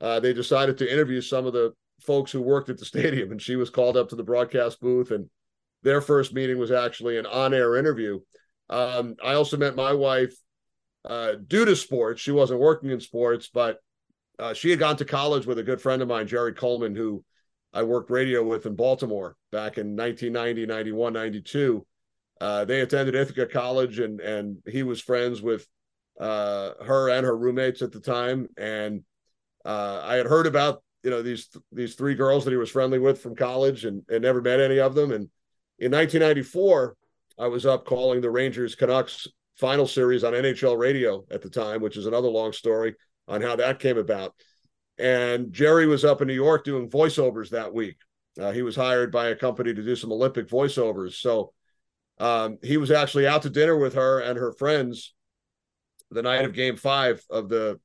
uh, 0.00 0.20
they 0.20 0.32
decided 0.32 0.78
to 0.78 0.90
interview 0.90 1.20
some 1.20 1.46
of 1.46 1.52
the 1.52 1.72
folks 2.00 2.30
who 2.30 2.40
worked 2.40 2.68
at 2.68 2.78
the 2.78 2.84
stadium, 2.84 3.32
and 3.32 3.42
she 3.42 3.56
was 3.56 3.70
called 3.70 3.96
up 3.96 4.08
to 4.10 4.16
the 4.16 4.22
broadcast 4.22 4.80
booth. 4.80 5.10
And 5.10 5.28
their 5.82 6.00
first 6.00 6.32
meeting 6.32 6.58
was 6.58 6.70
actually 6.70 7.18
an 7.18 7.26
on-air 7.26 7.76
interview. 7.76 8.20
Um, 8.70 9.16
I 9.24 9.34
also 9.34 9.56
met 9.56 9.76
my 9.76 9.92
wife 9.92 10.34
uh, 11.04 11.34
due 11.46 11.64
to 11.64 11.76
sports. 11.76 12.20
She 12.20 12.32
wasn't 12.32 12.60
working 12.60 12.90
in 12.90 13.00
sports, 13.00 13.48
but 13.52 13.78
uh, 14.38 14.54
she 14.54 14.70
had 14.70 14.78
gone 14.78 14.96
to 14.96 15.04
college 15.04 15.46
with 15.46 15.58
a 15.58 15.62
good 15.62 15.80
friend 15.80 16.02
of 16.02 16.08
mine, 16.08 16.26
Jerry 16.26 16.52
Coleman, 16.52 16.94
who 16.94 17.24
I 17.72 17.82
worked 17.82 18.10
radio 18.10 18.42
with 18.44 18.66
in 18.66 18.76
Baltimore 18.76 19.36
back 19.50 19.78
in 19.78 19.96
1990, 19.96 20.66
91, 20.66 21.12
92. 21.12 21.86
Uh, 22.40 22.64
they 22.64 22.80
attended 22.80 23.14
Ithaca 23.14 23.46
College, 23.46 23.98
and 23.98 24.20
and 24.20 24.58
he 24.66 24.82
was 24.82 25.00
friends 25.00 25.42
with 25.42 25.66
uh, 26.20 26.72
her 26.84 27.10
and 27.10 27.24
her 27.24 27.36
roommates 27.36 27.82
at 27.82 27.92
the 27.92 28.00
time. 28.00 28.48
And 28.56 29.02
uh, 29.64 30.02
I 30.04 30.16
had 30.16 30.26
heard 30.26 30.46
about 30.46 30.82
you 31.02 31.10
know 31.10 31.22
these 31.22 31.48
these 31.72 31.94
three 31.94 32.14
girls 32.14 32.44
that 32.44 32.50
he 32.50 32.56
was 32.56 32.70
friendly 32.70 32.98
with 32.98 33.20
from 33.20 33.34
college, 33.34 33.84
and, 33.84 34.02
and 34.08 34.22
never 34.22 34.40
met 34.40 34.60
any 34.60 34.78
of 34.78 34.94
them. 34.94 35.10
And 35.10 35.28
in 35.78 35.92
1994, 35.92 36.96
I 37.38 37.46
was 37.46 37.66
up 37.66 37.84
calling 37.84 38.20
the 38.20 38.30
Rangers 38.30 38.74
Canucks 38.74 39.26
final 39.56 39.86
series 39.86 40.24
on 40.24 40.32
NHL 40.32 40.78
radio 40.78 41.24
at 41.30 41.42
the 41.42 41.50
time, 41.50 41.80
which 41.80 41.96
is 41.96 42.06
another 42.06 42.28
long 42.28 42.52
story 42.52 42.94
on 43.26 43.42
how 43.42 43.56
that 43.56 43.80
came 43.80 43.98
about. 43.98 44.34
And 44.98 45.52
Jerry 45.52 45.86
was 45.86 46.04
up 46.04 46.20
in 46.20 46.28
New 46.28 46.34
York 46.34 46.64
doing 46.64 46.90
voiceovers 46.90 47.50
that 47.50 47.72
week. 47.72 47.96
Uh, 48.40 48.52
he 48.52 48.62
was 48.62 48.76
hired 48.76 49.12
by 49.12 49.28
a 49.28 49.36
company 49.36 49.74
to 49.74 49.82
do 49.82 49.96
some 49.96 50.12
Olympic 50.12 50.48
voiceovers. 50.48 51.14
So 51.14 51.52
um, 52.18 52.58
he 52.62 52.76
was 52.76 52.90
actually 52.90 53.26
out 53.26 53.42
to 53.42 53.50
dinner 53.50 53.76
with 53.76 53.94
her 53.94 54.20
and 54.20 54.38
her 54.38 54.52
friends 54.52 55.14
the 56.10 56.22
night 56.22 56.44
of 56.44 56.54
game 56.54 56.76
five 56.76 57.22
of 57.30 57.48
the 57.48 57.78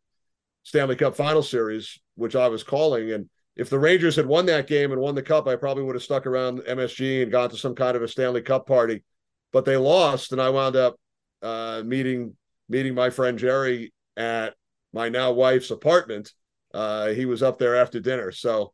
Stanley 0.63 0.95
Cup 0.95 1.15
final 1.15 1.43
series, 1.43 1.99
which 2.15 2.35
I 2.35 2.47
was 2.47 2.63
calling. 2.63 3.11
And 3.11 3.29
if 3.55 3.69
the 3.69 3.79
Rangers 3.79 4.15
had 4.15 4.25
won 4.25 4.45
that 4.47 4.67
game 4.67 4.91
and 4.91 5.01
won 5.01 5.15
the 5.15 5.21
cup, 5.21 5.47
I 5.47 5.55
probably 5.55 5.83
would 5.83 5.95
have 5.95 6.03
stuck 6.03 6.25
around 6.25 6.61
MSG 6.61 7.21
and 7.21 7.31
gone 7.31 7.49
to 7.49 7.57
some 7.57 7.75
kind 7.75 7.95
of 7.95 8.01
a 8.01 8.07
Stanley 8.07 8.41
Cup 8.41 8.65
party. 8.65 9.03
But 9.51 9.65
they 9.65 9.77
lost, 9.77 10.31
and 10.31 10.41
I 10.41 10.49
wound 10.49 10.75
up 10.75 10.95
uh, 11.43 11.83
meeting 11.85 12.35
meeting 12.69 12.95
my 12.95 13.09
friend 13.09 13.37
Jerry 13.37 13.93
at 14.17 14.55
my 14.93 15.09
now 15.09 15.31
wife's 15.31 15.69
apartment. 15.69 16.31
Uh, 16.73 17.09
he 17.09 17.25
was 17.25 17.43
up 17.43 17.59
there 17.59 17.75
after 17.75 17.99
dinner. 17.99 18.31
So 18.31 18.73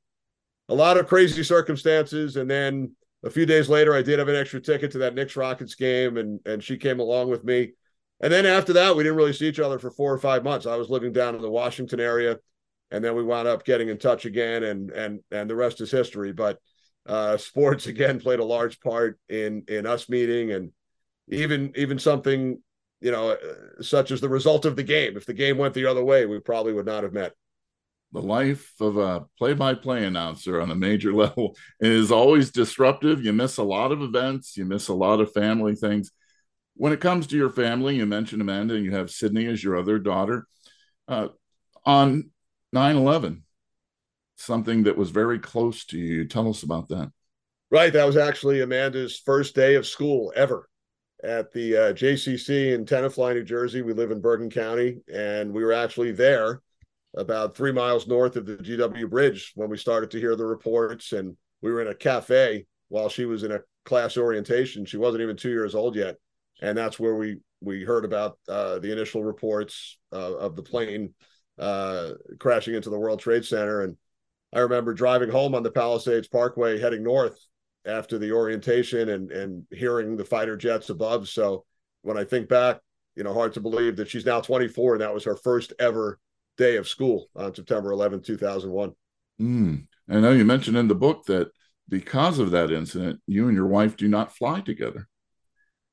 a 0.69 0.75
lot 0.75 0.97
of 0.97 1.07
crazy 1.07 1.43
circumstances. 1.43 2.37
And 2.37 2.49
then 2.49 2.95
a 3.23 3.29
few 3.29 3.45
days 3.45 3.69
later, 3.69 3.93
I 3.93 4.01
did 4.01 4.19
have 4.19 4.29
an 4.29 4.35
extra 4.35 4.61
ticket 4.61 4.91
to 4.91 4.99
that 4.99 5.15
Knicks 5.15 5.35
Rockets 5.35 5.75
game, 5.75 6.17
and 6.17 6.39
and 6.45 6.63
she 6.63 6.77
came 6.77 6.99
along 6.99 7.29
with 7.29 7.43
me. 7.43 7.73
And 8.21 8.31
then 8.31 8.45
after 8.45 8.73
that, 8.73 8.95
we 8.95 9.03
didn't 9.03 9.17
really 9.17 9.33
see 9.33 9.47
each 9.47 9.59
other 9.59 9.79
for 9.79 9.91
four 9.91 10.13
or 10.13 10.17
five 10.17 10.43
months. 10.43 10.65
I 10.65 10.75
was 10.75 10.89
living 10.89 11.13
down 11.13 11.35
in 11.35 11.41
the 11.41 11.49
Washington 11.49 11.99
area, 11.99 12.37
and 12.91 13.03
then 13.03 13.15
we 13.15 13.23
wound 13.23 13.47
up 13.47 13.65
getting 13.65 13.89
in 13.89 13.97
touch 13.97 14.25
again, 14.25 14.63
and 14.63 14.91
and 14.91 15.19
and 15.31 15.49
the 15.49 15.55
rest 15.55 15.81
is 15.81 15.91
history. 15.91 16.33
But 16.33 16.59
uh, 17.05 17.37
sports 17.37 17.87
again 17.93 18.19
played 18.19 18.39
a 18.39 18.45
large 18.45 18.79
part 18.79 19.19
in 19.29 19.63
in 19.67 19.85
us 19.85 20.09
meeting, 20.09 20.51
and 20.51 20.71
even 21.27 21.73
even 21.75 21.99
something 21.99 22.61
you 23.01 23.11
know, 23.11 23.31
uh, 23.31 23.81
such 23.81 24.11
as 24.11 24.21
the 24.21 24.29
result 24.29 24.65
of 24.65 24.75
the 24.75 24.83
game. 24.83 25.15
If 25.15 25.25
the 25.25 25.33
game 25.33 25.57
went 25.57 25.73
the 25.73 25.85
other 25.85 26.03
way, 26.03 26.25
we 26.25 26.39
probably 26.39 26.73
would 26.73 26.85
not 26.85 27.03
have 27.03 27.13
met. 27.13 27.33
The 28.11 28.21
life 28.21 28.73
of 28.79 28.97
a 28.97 29.25
play 29.37 29.53
by 29.53 29.75
play 29.75 30.03
announcer 30.03 30.59
on 30.59 30.71
a 30.71 30.75
major 30.75 31.13
level 31.23 31.55
is 31.79 32.11
always 32.11 32.51
disruptive. 32.51 33.23
You 33.23 33.33
miss 33.33 33.57
a 33.57 33.63
lot 33.63 33.91
of 33.91 34.01
events, 34.01 34.57
you 34.57 34.65
miss 34.65 34.87
a 34.87 34.93
lot 34.93 35.19
of 35.19 35.31
family 35.31 35.75
things. 35.75 36.11
When 36.75 36.93
it 36.93 37.01
comes 37.01 37.27
to 37.27 37.37
your 37.37 37.49
family, 37.49 37.97
you 37.97 38.05
mentioned 38.05 38.41
Amanda, 38.41 38.75
and 38.75 38.85
you 38.85 38.91
have 38.91 39.11
Sydney 39.11 39.45
as 39.47 39.63
your 39.63 39.77
other 39.77 39.99
daughter. 39.99 40.47
Uh, 41.07 41.27
on 41.85 42.29
9 42.71 42.95
11, 42.95 43.43
something 44.37 44.83
that 44.83 44.97
was 44.97 45.09
very 45.09 45.39
close 45.39 45.85
to 45.85 45.97
you. 45.97 46.25
Tell 46.25 46.49
us 46.49 46.63
about 46.63 46.87
that. 46.89 47.11
Right. 47.71 47.91
That 47.93 48.05
was 48.05 48.17
actually 48.17 48.61
Amanda's 48.61 49.21
first 49.23 49.55
day 49.55 49.75
of 49.75 49.85
school 49.85 50.31
ever. 50.35 50.67
at 51.23 51.51
the 51.51 51.75
uh, 51.75 51.93
JCC 51.93 52.73
in 52.73 52.85
Tenafly, 52.85 53.35
New 53.35 53.43
Jersey. 53.43 53.81
We 53.81 53.93
live 53.93 54.11
in 54.11 54.21
Bergen 54.21 54.49
County, 54.49 55.01
and 55.13 55.51
we 55.53 55.63
were 55.63 55.73
actually 55.73 56.11
there 56.11 56.61
about 57.15 57.55
three 57.55 57.71
miles 57.71 58.07
north 58.07 58.35
of 58.35 58.45
the 58.45 58.57
GW 58.57 59.09
Bridge 59.09 59.51
when 59.55 59.69
we 59.69 59.77
started 59.77 60.11
to 60.11 60.19
hear 60.19 60.35
the 60.35 60.45
reports. 60.45 61.11
And 61.11 61.35
we 61.61 61.71
were 61.71 61.81
in 61.81 61.87
a 61.87 61.95
cafe 61.95 62.65
while 62.89 63.09
she 63.09 63.25
was 63.25 63.43
in 63.43 63.51
a 63.51 63.61
class 63.85 64.17
orientation. 64.17 64.85
She 64.85 64.97
wasn't 64.97 65.21
even 65.23 65.35
two 65.35 65.49
years 65.49 65.75
old 65.75 65.95
yet, 65.95 66.15
and 66.61 66.77
that's 66.77 66.99
where 66.99 67.15
we 67.15 67.37
we 67.61 67.83
heard 67.83 68.05
about 68.05 68.37
uh, 68.47 68.79
the 68.79 68.91
initial 68.91 69.23
reports 69.23 69.97
uh, 70.13 70.35
of 70.37 70.55
the 70.55 70.63
plane 70.63 71.13
uh, 71.57 72.11
crashing 72.39 72.75
into 72.75 72.89
the 72.89 72.99
World 72.99 73.19
Trade 73.19 73.43
Center. 73.43 73.81
And 73.81 73.97
I 74.53 74.59
remember 74.59 74.93
driving 74.93 75.29
home 75.29 75.53
on 75.55 75.63
the 75.63 75.71
Palisades 75.71 76.27
Parkway, 76.27 76.79
heading 76.79 77.03
north 77.03 77.37
after 77.85 78.17
the 78.17 78.31
orientation, 78.31 79.09
and 79.09 79.31
and 79.31 79.65
hearing 79.71 80.15
the 80.15 80.25
fighter 80.25 80.55
jets 80.55 80.89
above. 80.89 81.27
So 81.27 81.65
when 82.01 82.17
I 82.17 82.23
think 82.23 82.47
back, 82.47 82.79
you 83.15 83.23
know, 83.23 83.33
hard 83.33 83.53
to 83.53 83.61
believe 83.61 83.97
that 83.97 84.09
she's 84.09 84.25
now 84.25 84.39
24 84.39 84.93
and 84.93 85.01
that 85.01 85.13
was 85.13 85.25
her 85.25 85.35
first 85.35 85.73
ever 85.79 86.19
day 86.59 86.75
of 86.75 86.87
school 86.87 87.29
on 87.35 87.55
September 87.55 87.91
11, 87.91 88.21
2001. 88.21 88.91
Mm. 89.41 89.87
I 90.09 90.19
know 90.19 90.31
you 90.33 90.45
mentioned 90.45 90.77
in 90.77 90.89
the 90.89 90.93
book 90.93 91.25
that 91.25 91.49
because 91.87 92.37
of 92.37 92.51
that 92.51 92.69
incident, 92.69 93.21
you 93.25 93.47
and 93.47 93.55
your 93.55 93.65
wife 93.65 93.95
do 93.95 94.07
not 94.07 94.35
fly 94.35 94.59
together. 94.59 95.07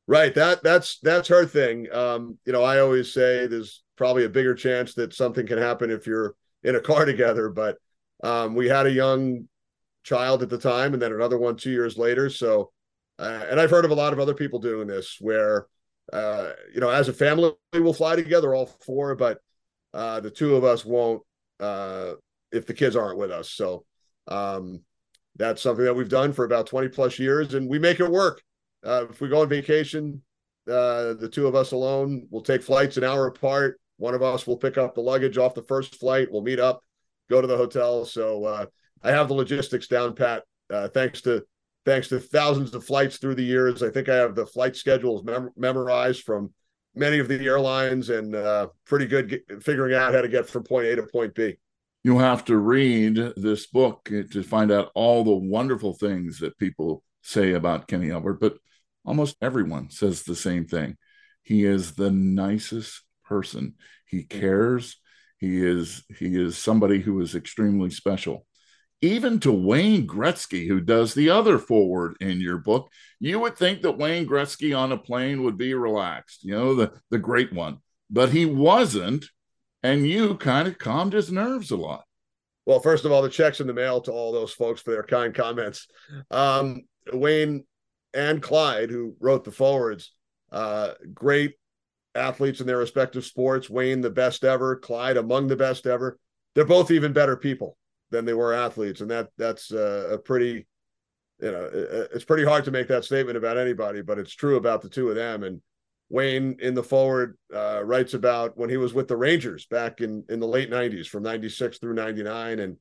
Right. 0.08 0.34
That 0.34 0.62
that's 0.62 0.98
that's 1.00 1.28
her 1.28 1.46
thing. 1.46 1.90
Um, 1.92 2.38
you 2.44 2.52
know, 2.52 2.62
I 2.62 2.80
always 2.80 3.12
say 3.12 3.46
there's 3.46 3.82
probably 3.96 4.24
a 4.24 4.28
bigger 4.28 4.54
chance 4.54 4.94
that 4.94 5.14
something 5.14 5.46
can 5.46 5.58
happen 5.58 5.90
if 5.90 6.06
you're 6.06 6.34
in 6.62 6.76
a 6.76 6.80
car 6.80 7.04
together, 7.06 7.48
but 7.48 7.78
um, 8.22 8.54
we 8.54 8.68
had 8.68 8.86
a 8.86 8.92
young 8.92 9.48
child 10.04 10.42
at 10.42 10.50
the 10.50 10.58
time 10.58 10.92
and 10.92 11.02
then 11.02 11.12
another 11.12 11.38
one 11.38 11.56
two 11.56 11.70
years 11.70 11.96
later. 11.96 12.28
So, 12.28 12.72
uh, 13.18 13.46
and 13.48 13.60
I've 13.60 13.70
heard 13.70 13.84
of 13.84 13.90
a 13.90 13.96
lot 13.96 14.12
of 14.12 14.20
other 14.20 14.34
people 14.34 14.58
doing 14.58 14.86
this 14.86 15.16
where, 15.20 15.66
uh, 16.12 16.52
you 16.72 16.80
know, 16.80 16.90
as 16.90 17.08
a 17.08 17.12
family, 17.12 17.52
we'll 17.72 17.92
fly 17.92 18.14
together, 18.14 18.54
all 18.54 18.66
four, 18.66 19.16
but 19.16 19.38
uh, 19.96 20.20
the 20.20 20.30
two 20.30 20.54
of 20.54 20.62
us 20.62 20.84
won't 20.84 21.22
uh, 21.58 22.12
if 22.52 22.66
the 22.66 22.74
kids 22.74 22.94
aren't 22.94 23.18
with 23.18 23.30
us. 23.30 23.50
So, 23.50 23.84
um, 24.28 24.80
that's 25.36 25.62
something 25.62 25.84
that 25.84 25.94
we've 25.94 26.08
done 26.08 26.32
for 26.32 26.44
about 26.44 26.66
20 26.66 26.88
plus 26.88 27.18
years 27.18 27.54
and 27.54 27.68
we 27.68 27.78
make 27.78 28.00
it 28.00 28.10
work. 28.10 28.42
Uh, 28.84 29.06
if 29.10 29.20
we 29.20 29.28
go 29.28 29.40
on 29.40 29.48
vacation, 29.48 30.22
uh, 30.68 31.14
the 31.14 31.28
two 31.30 31.46
of 31.46 31.54
us 31.54 31.72
alone 31.72 32.26
will 32.30 32.42
take 32.42 32.62
flights 32.62 32.96
an 32.96 33.04
hour 33.04 33.26
apart. 33.26 33.80
One 33.98 34.14
of 34.14 34.22
us 34.22 34.46
will 34.46 34.56
pick 34.56 34.78
up 34.78 34.94
the 34.94 35.00
luggage 35.00 35.38
off 35.38 35.54
the 35.54 35.62
first 35.62 35.96
flight. 35.96 36.28
We'll 36.30 36.42
meet 36.42 36.58
up, 36.60 36.80
go 37.30 37.40
to 37.40 37.46
the 37.46 37.56
hotel. 37.56 38.04
So 38.04 38.44
uh, 38.44 38.66
I 39.02 39.10
have 39.10 39.28
the 39.28 39.34
logistics 39.34 39.88
down 39.88 40.14
pat. 40.14 40.42
Uh, 40.70 40.88
thanks 40.88 41.20
to 41.22 41.44
thanks 41.84 42.08
to 42.08 42.18
thousands 42.18 42.74
of 42.74 42.84
flights 42.84 43.18
through 43.18 43.36
the 43.36 43.44
years. 43.44 43.82
I 43.82 43.90
think 43.90 44.08
I 44.08 44.16
have 44.16 44.34
the 44.34 44.46
flight 44.46 44.74
schedules 44.74 45.22
mem- 45.24 45.52
memorized 45.56 46.24
from 46.24 46.52
many 46.96 47.18
of 47.18 47.28
the 47.28 47.44
airlines 47.44 48.10
and 48.10 48.34
uh, 48.34 48.68
pretty 48.86 49.06
good 49.06 49.28
get, 49.28 49.62
figuring 49.62 49.94
out 49.94 50.14
how 50.14 50.22
to 50.22 50.28
get 50.28 50.48
from 50.48 50.64
point 50.64 50.86
A 50.86 50.96
to 50.96 51.02
point 51.04 51.34
B 51.34 51.56
you'll 52.06 52.20
have 52.20 52.44
to 52.44 52.56
read 52.56 53.16
this 53.34 53.66
book 53.66 54.04
to 54.04 54.42
find 54.44 54.70
out 54.70 54.92
all 54.94 55.24
the 55.24 55.34
wonderful 55.34 55.92
things 55.92 56.38
that 56.38 56.56
people 56.56 57.02
say 57.22 57.54
about 57.54 57.88
Kenny 57.88 58.12
Albert, 58.12 58.38
but 58.38 58.58
almost 59.04 59.34
everyone 59.42 59.90
says 59.90 60.22
the 60.22 60.36
same 60.36 60.66
thing. 60.66 60.96
He 61.42 61.64
is 61.64 61.96
the 61.96 62.12
nicest 62.12 63.02
person. 63.24 63.74
He 64.06 64.22
cares. 64.22 65.00
He 65.38 65.66
is 65.66 66.04
he 66.16 66.40
is 66.40 66.56
somebody 66.56 67.00
who 67.00 67.20
is 67.20 67.34
extremely 67.34 67.90
special. 67.90 68.45
Even 69.02 69.38
to 69.40 69.52
Wayne 69.52 70.06
Gretzky, 70.06 70.66
who 70.66 70.80
does 70.80 71.14
the 71.14 71.28
other 71.30 71.58
forward 71.58 72.16
in 72.20 72.40
your 72.40 72.58
book, 72.58 72.90
you 73.20 73.38
would 73.40 73.56
think 73.56 73.82
that 73.82 73.98
Wayne 73.98 74.26
Gretzky 74.26 74.76
on 74.76 74.90
a 74.90 74.96
plane 74.96 75.42
would 75.42 75.58
be 75.58 75.74
relaxed, 75.74 76.44
you 76.44 76.52
know, 76.52 76.74
the, 76.74 76.92
the 77.10 77.18
great 77.18 77.52
one. 77.52 77.78
But 78.10 78.30
he 78.30 78.46
wasn't 78.46 79.26
and 79.82 80.06
you 80.06 80.36
kind 80.36 80.66
of 80.66 80.78
calmed 80.78 81.12
his 81.12 81.30
nerves 81.30 81.70
a 81.70 81.76
lot. 81.76 82.04
Well, 82.64 82.80
first 82.80 83.04
of 83.04 83.12
all, 83.12 83.22
the 83.22 83.28
checks 83.28 83.60
in 83.60 83.68
the 83.68 83.72
mail 83.72 84.00
to 84.00 84.12
all 84.12 84.32
those 84.32 84.52
folks 84.52 84.80
for 84.80 84.90
their 84.90 85.04
kind 85.04 85.32
comments. 85.32 85.86
Um, 86.30 86.82
Wayne 87.12 87.64
and 88.12 88.42
Clyde, 88.42 88.90
who 88.90 89.14
wrote 89.20 89.44
the 89.44 89.52
forwards, 89.52 90.12
uh, 90.50 90.92
great 91.14 91.54
athletes 92.16 92.60
in 92.60 92.66
their 92.66 92.78
respective 92.78 93.24
sports. 93.24 93.70
Wayne, 93.70 94.00
the 94.00 94.10
best 94.10 94.42
ever. 94.42 94.74
Clyde, 94.74 95.16
among 95.16 95.46
the 95.46 95.54
best 95.54 95.86
ever. 95.86 96.18
They're 96.54 96.64
both 96.64 96.90
even 96.90 97.12
better 97.12 97.36
people 97.36 97.76
than 98.10 98.24
they 98.24 98.34
were 98.34 98.52
athletes, 98.52 99.00
and 99.00 99.10
that 99.10 99.28
that's 99.36 99.72
uh, 99.72 100.08
a 100.12 100.18
pretty, 100.18 100.66
you 101.40 101.50
know, 101.50 101.68
it's 101.72 102.24
pretty 102.24 102.44
hard 102.44 102.64
to 102.64 102.70
make 102.70 102.88
that 102.88 103.04
statement 103.04 103.36
about 103.36 103.58
anybody, 103.58 104.02
but 104.02 104.18
it's 104.18 104.34
true 104.34 104.56
about 104.56 104.82
the 104.82 104.88
two 104.88 105.08
of 105.08 105.16
them. 105.16 105.42
And 105.42 105.60
Wayne 106.08 106.56
in 106.60 106.74
the 106.74 106.82
forward 106.82 107.36
uh, 107.54 107.82
writes 107.84 108.14
about 108.14 108.56
when 108.56 108.70
he 108.70 108.76
was 108.76 108.94
with 108.94 109.08
the 109.08 109.16
Rangers 109.16 109.66
back 109.66 110.00
in 110.00 110.24
in 110.28 110.40
the 110.40 110.46
late 110.46 110.70
'90s, 110.70 111.06
from 111.08 111.24
'96 111.24 111.78
through 111.78 111.94
'99, 111.94 112.60
and 112.60 112.76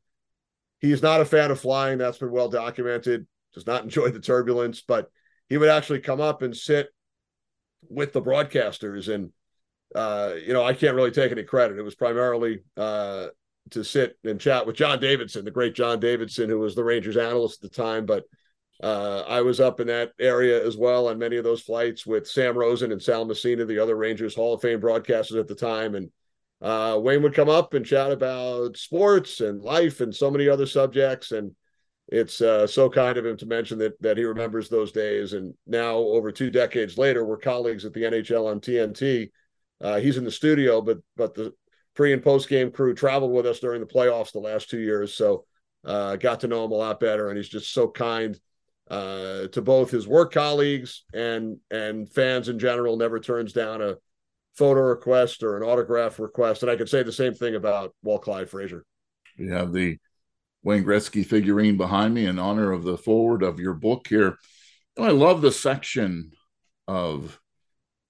he's 0.80 1.02
not 1.02 1.22
a 1.22 1.26
fan 1.26 1.52
of 1.52 1.60
flying. 1.60 1.98
That's 1.98 2.20
been 2.20 2.32
well 2.32 2.50
documented. 2.50 3.26
Does 3.54 3.68
not 3.68 3.84
enjoy 3.84 4.10
the 4.10 4.20
turbulence, 4.20 4.82
but 4.82 5.10
he 5.50 5.58
would 5.58 5.70
actually 5.70 6.00
come 6.00 6.22
up 6.22 6.42
and 6.42 6.56
sit 6.56 6.90
with 7.90 8.14
the 8.14 8.22
broadcasters, 8.22 9.14
and 9.14 9.32
uh, 9.96 10.34
you 10.46 10.54
know 10.54 10.64
I 10.64 10.74
can't 10.74 10.96
really 10.96 11.12
take 11.12 11.32
any 11.32 11.44
credit. 11.44 11.80
It 11.80 11.84
was 11.84 11.96
primarily 11.96 12.64
uh, 12.78 13.28
to 13.72 13.84
sit 13.84 14.18
and 14.24 14.40
chat 14.40 14.66
with 14.66 14.76
John 14.76 15.00
Davidson, 15.00 15.46
the 15.46 15.52
great 15.52 15.76
John 15.76 16.00
Davidson, 16.00 16.50
who 16.50 16.60
was 16.60 16.76
the 16.76 16.84
Rangers 16.84 17.18
analyst 17.18 17.64
at 17.64 17.72
the 17.72 17.76
time, 17.76 18.06
but 18.06 18.26
uh, 18.84 19.24
I 19.28 19.42
was 19.42 19.60
up 19.60 19.80
in 19.80 19.88
that 19.88 20.12
area 20.20 20.66
as 20.66 20.76
well 20.76 21.08
on 21.08 21.18
many 21.18 21.38
of 21.38 21.44
those 21.44 21.62
flights 21.62 22.06
with 22.06 22.28
Sam 22.28 22.58
Rosen 22.58 22.92
and 22.92 23.02
Sal 23.02 23.26
Messina, 23.26 23.66
the 23.66 23.80
other 23.80 23.96
Rangers 23.96 24.36
Hall 24.36 24.54
of 24.54 24.62
Fame 24.62 24.82
broadcasters 24.82 25.40
at 25.40 25.48
the 25.48 25.56
time. 25.56 25.96
And 25.96 26.12
uh, 26.62 27.00
Wayne 27.02 27.24
would 27.24 27.34
come 27.34 27.50
up 27.50 27.74
and 27.74 27.86
chat 27.86 28.12
about 28.12 28.76
sports 28.76 29.40
and 29.40 29.62
life 29.62 30.02
and 30.02 30.14
so 30.14 30.30
many 30.30 30.50
other 30.50 30.66
subjects. 30.66 31.32
And 31.32 31.52
it's 32.10 32.42
uh, 32.42 32.68
so 32.68 32.90
kind 32.90 33.18
of 33.18 33.26
him 33.26 33.38
to 33.38 33.46
mention 33.46 33.80
that 33.80 34.00
that 34.02 34.18
he 34.18 34.26
remembers 34.26 34.68
those 34.68 34.92
days. 34.92 35.34
And 35.34 35.54
now, 35.66 35.96
over 35.96 36.32
two 36.32 36.52
decades 36.52 36.98
later, 36.98 37.26
we're 37.26 37.38
colleagues 37.38 37.86
at 37.86 37.94
the 37.94 38.04
NHL 38.04 38.52
on 38.52 38.60
TNT. 38.60 39.32
Uh, 39.82 40.00
he's 40.00 40.18
in 40.18 40.26
the 40.26 40.32
studio, 40.32 40.82
but 40.82 41.00
but 41.16 41.34
the 41.34 41.54
pre 41.96 42.14
and 42.14 42.24
post 42.24 42.50
game 42.50 42.72
crew 42.72 42.94
traveled 42.94 43.32
with 43.32 43.46
us 43.46 43.60
during 43.60 43.82
the 43.82 43.88
playoffs 43.88 44.32
the 44.32 44.40
last 44.40 44.70
two 44.70 44.80
years. 44.80 45.14
So 45.14 45.46
uh, 45.84 46.16
got 46.18 46.42
to 46.42 46.48
know 46.48 46.66
him 46.66 46.72
a 46.72 46.76
lot 46.76 47.00
better, 47.00 47.30
and 47.30 47.38
he's 47.38 47.50
just 47.50 47.74
so 47.74 47.88
kind 47.88 48.40
uh, 48.90 49.48
to 49.48 49.62
both 49.62 49.92
his 49.92 50.08
work 50.08 50.34
colleagues 50.34 51.04
and 51.14 51.58
and 51.72 52.10
fans 52.12 52.50
in 52.50 52.60
general. 52.60 52.98
Never 52.98 53.20
turns 53.20 53.54
down 53.54 53.82
a 53.82 53.96
photo 54.56 54.82
request 54.82 55.44
or 55.44 55.58
an 55.58 55.64
autograph 55.64 56.20
request. 56.20 56.64
And 56.64 56.72
I 56.72 56.76
could 56.76 56.90
say 56.90 57.04
the 57.04 57.12
same 57.12 57.34
thing 57.34 57.56
about 57.56 57.94
Walt 58.04 58.24
Clyde 58.24 58.50
Frazier. 58.50 58.86
You 59.36 59.52
have 59.52 59.74
the 59.74 59.98
Wayne 60.64 60.84
Gretzky 60.84 61.26
figurine 61.26 61.78
behind 61.78 62.14
me 62.14 62.26
in 62.26 62.40
honor 62.40 62.72
of 62.72 62.84
the 62.84 62.98
forward 62.98 63.44
of 63.44 63.60
your 63.60 63.74
book 63.74 64.08
here. 64.08 64.38
I 64.98 65.10
love 65.10 65.42
the 65.42 65.52
section 65.52 66.32
of 66.88 67.40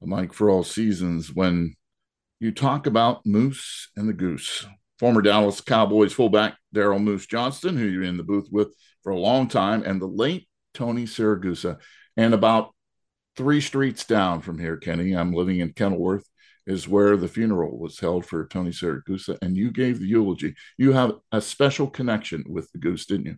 Mic 0.02 0.34
for 0.34 0.50
All 0.50 0.64
Seasons 0.64 1.34
when 1.34 1.76
you 2.40 2.52
talk 2.52 2.88
about 2.88 3.26
Moose 3.26 3.90
and 3.96 4.08
the 4.08 4.14
Goose. 4.14 4.66
Former 5.00 5.22
Dallas 5.22 5.62
Cowboys 5.62 6.14
fullback 6.14 6.58
Daryl 6.74 7.02
Moose 7.02 7.26
Johnston, 7.26 7.78
who 7.78 7.86
you're 7.86 8.04
in 8.04 8.18
the 8.18 8.24
booth 8.24 8.48
with 8.52 8.74
for 9.04 9.12
a 9.12 9.20
long 9.20 9.48
time, 9.48 9.84
and 9.84 10.02
the 10.02 10.08
late 10.08 10.48
Tony 10.74 11.04
Siragusa. 11.06 11.80
And 12.18 12.34
about 12.34 12.74
three 13.36 13.62
streets 13.62 14.06
down 14.06 14.42
from 14.42 14.58
here, 14.58 14.78
Kenny, 14.78 15.14
I'm 15.14 15.34
living 15.34 15.60
in 15.60 15.74
Kenilworth, 15.74 16.28
is 16.66 16.88
where 16.88 17.18
the 17.18 17.28
funeral 17.28 17.78
was 17.78 18.00
held 18.00 18.26
for 18.26 18.48
Tony 18.48 18.72
Siragusa. 18.72 19.38
And 19.42 19.56
you 19.56 19.72
gave 19.72 20.00
the 20.00 20.08
eulogy. 20.08 20.56
You 20.78 20.94
have 20.94 21.14
a 21.32 21.42
special 21.42 21.88
connection 21.88 22.44
with 22.48 22.72
the 22.72 22.80
Goose, 22.80 23.06
didn't 23.06 23.26
you? 23.26 23.36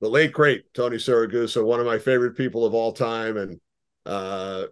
The 0.00 0.08
late, 0.08 0.32
great 0.32 0.72
Tony 0.74 0.96
Siragusa, 0.96 1.64
one 1.64 1.80
of 1.80 1.86
my 1.86 1.98
favorite 1.98 2.36
people 2.36 2.64
of 2.64 2.74
all 2.74 2.92
time. 2.92 3.36
And, 3.36 3.60
uh, 4.06 4.66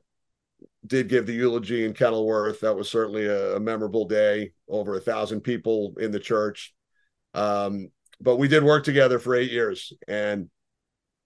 did 0.86 1.08
give 1.08 1.26
the 1.26 1.32
eulogy 1.32 1.84
in 1.84 1.92
Kenilworth. 1.92 2.60
That 2.60 2.76
was 2.76 2.88
certainly 2.88 3.26
a, 3.26 3.56
a 3.56 3.60
memorable 3.60 4.06
day. 4.06 4.52
Over 4.68 4.96
a 4.96 5.00
thousand 5.00 5.42
people 5.42 5.94
in 5.98 6.10
the 6.10 6.20
church. 6.20 6.74
Um, 7.34 7.88
but 8.20 8.36
we 8.36 8.48
did 8.48 8.64
work 8.64 8.84
together 8.84 9.18
for 9.18 9.34
eight 9.34 9.50
years, 9.50 9.92
and 10.08 10.48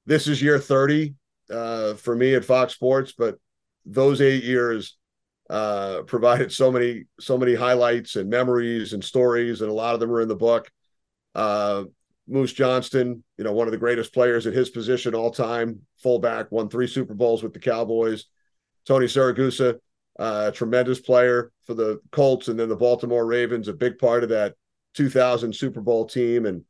this 0.06 0.26
is 0.26 0.42
year 0.42 0.58
30 0.58 1.14
uh, 1.50 1.94
for 1.94 2.16
me 2.16 2.34
at 2.34 2.44
Fox 2.44 2.74
Sports, 2.74 3.12
but 3.16 3.36
those 3.86 4.20
eight 4.20 4.42
years 4.42 4.96
uh, 5.48 6.02
provided 6.06 6.52
so 6.52 6.70
many 6.70 7.04
so 7.18 7.36
many 7.36 7.54
highlights 7.54 8.16
and 8.16 8.28
memories 8.28 8.92
and 8.92 9.04
stories, 9.04 9.60
and 9.60 9.70
a 9.70 9.74
lot 9.74 9.94
of 9.94 10.00
them 10.00 10.10
are 10.10 10.20
in 10.20 10.28
the 10.28 10.36
book. 10.36 10.70
Uh, 11.34 11.84
Moose 12.28 12.52
Johnston, 12.52 13.24
you 13.36 13.44
know, 13.44 13.52
one 13.52 13.66
of 13.66 13.72
the 13.72 13.78
greatest 13.78 14.14
players 14.14 14.46
at 14.46 14.54
his 14.54 14.70
position 14.70 15.14
all 15.14 15.32
time, 15.32 15.80
fullback, 15.98 16.52
won 16.52 16.68
three 16.68 16.86
Super 16.86 17.14
Bowls 17.14 17.42
with 17.42 17.52
the 17.52 17.58
Cowboys. 17.58 18.26
Tony 18.86 19.06
Siragusa, 19.06 19.78
uh, 20.18 20.50
tremendous 20.50 21.00
player 21.00 21.52
for 21.66 21.74
the 21.74 22.00
Colts 22.10 22.48
and 22.48 22.58
then 22.58 22.68
the 22.68 22.76
Baltimore 22.76 23.26
Ravens, 23.26 23.68
a 23.68 23.72
big 23.72 23.98
part 23.98 24.22
of 24.22 24.30
that 24.30 24.54
2000 24.94 25.54
Super 25.54 25.80
Bowl 25.80 26.06
team. 26.06 26.46
And 26.46 26.64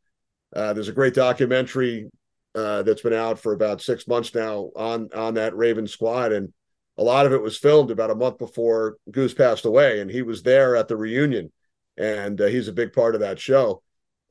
uh, 0.55 0.73
there's 0.73 0.89
a 0.89 0.93
great 0.93 1.15
documentary 1.15 2.11
uh, 2.55 2.83
that's 2.83 3.03
been 3.03 3.13
out 3.13 3.39
for 3.39 3.53
about 3.53 3.81
six 3.81 4.09
months 4.09 4.35
now 4.35 4.71
on 4.75 5.09
on 5.15 5.35
that 5.35 5.57
Raven 5.57 5.87
squad, 5.87 6.33
and 6.33 6.53
a 6.99 7.03
lot 7.03 7.27
of 7.27 7.33
it 7.33 7.43
was 7.43 7.57
filmed 7.57 7.91
about 7.91 8.11
a 8.11 8.15
month 8.15 8.39
before 8.39 8.97
Goose 9.11 9.35
passed 9.35 9.65
away, 9.65 10.01
and 10.01 10.11
he 10.11 10.23
was 10.23 10.43
there 10.43 10.77
at 10.77 10.89
the 10.89 10.97
reunion, 10.97 11.53
and 11.97 12.41
uh, 12.41 12.47
he's 12.47 12.69
a 12.69 12.73
big 12.73 12.93
part 12.93 13.15
of 13.15 13.21
that 13.21 13.39
show. 13.39 13.83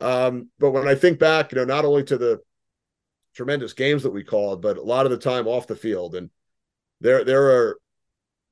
Um, 0.01 0.49
but 0.59 0.71
when 0.71 0.87
I 0.87 0.95
think 0.95 1.19
back, 1.19 1.51
you 1.51 1.57
know, 1.57 1.65
not 1.65 1.85
only 1.85 2.03
to 2.05 2.17
the 2.17 2.39
tremendous 3.35 3.73
games 3.73 4.03
that 4.03 4.11
we 4.11 4.23
called, 4.23 4.61
but 4.61 4.77
a 4.77 4.81
lot 4.83 5.05
of 5.05 5.11
the 5.11 5.17
time 5.17 5.47
off 5.47 5.67
the 5.67 5.75
field, 5.75 6.15
and 6.15 6.29
there 7.01 7.23
there 7.23 7.43
are 7.51 7.79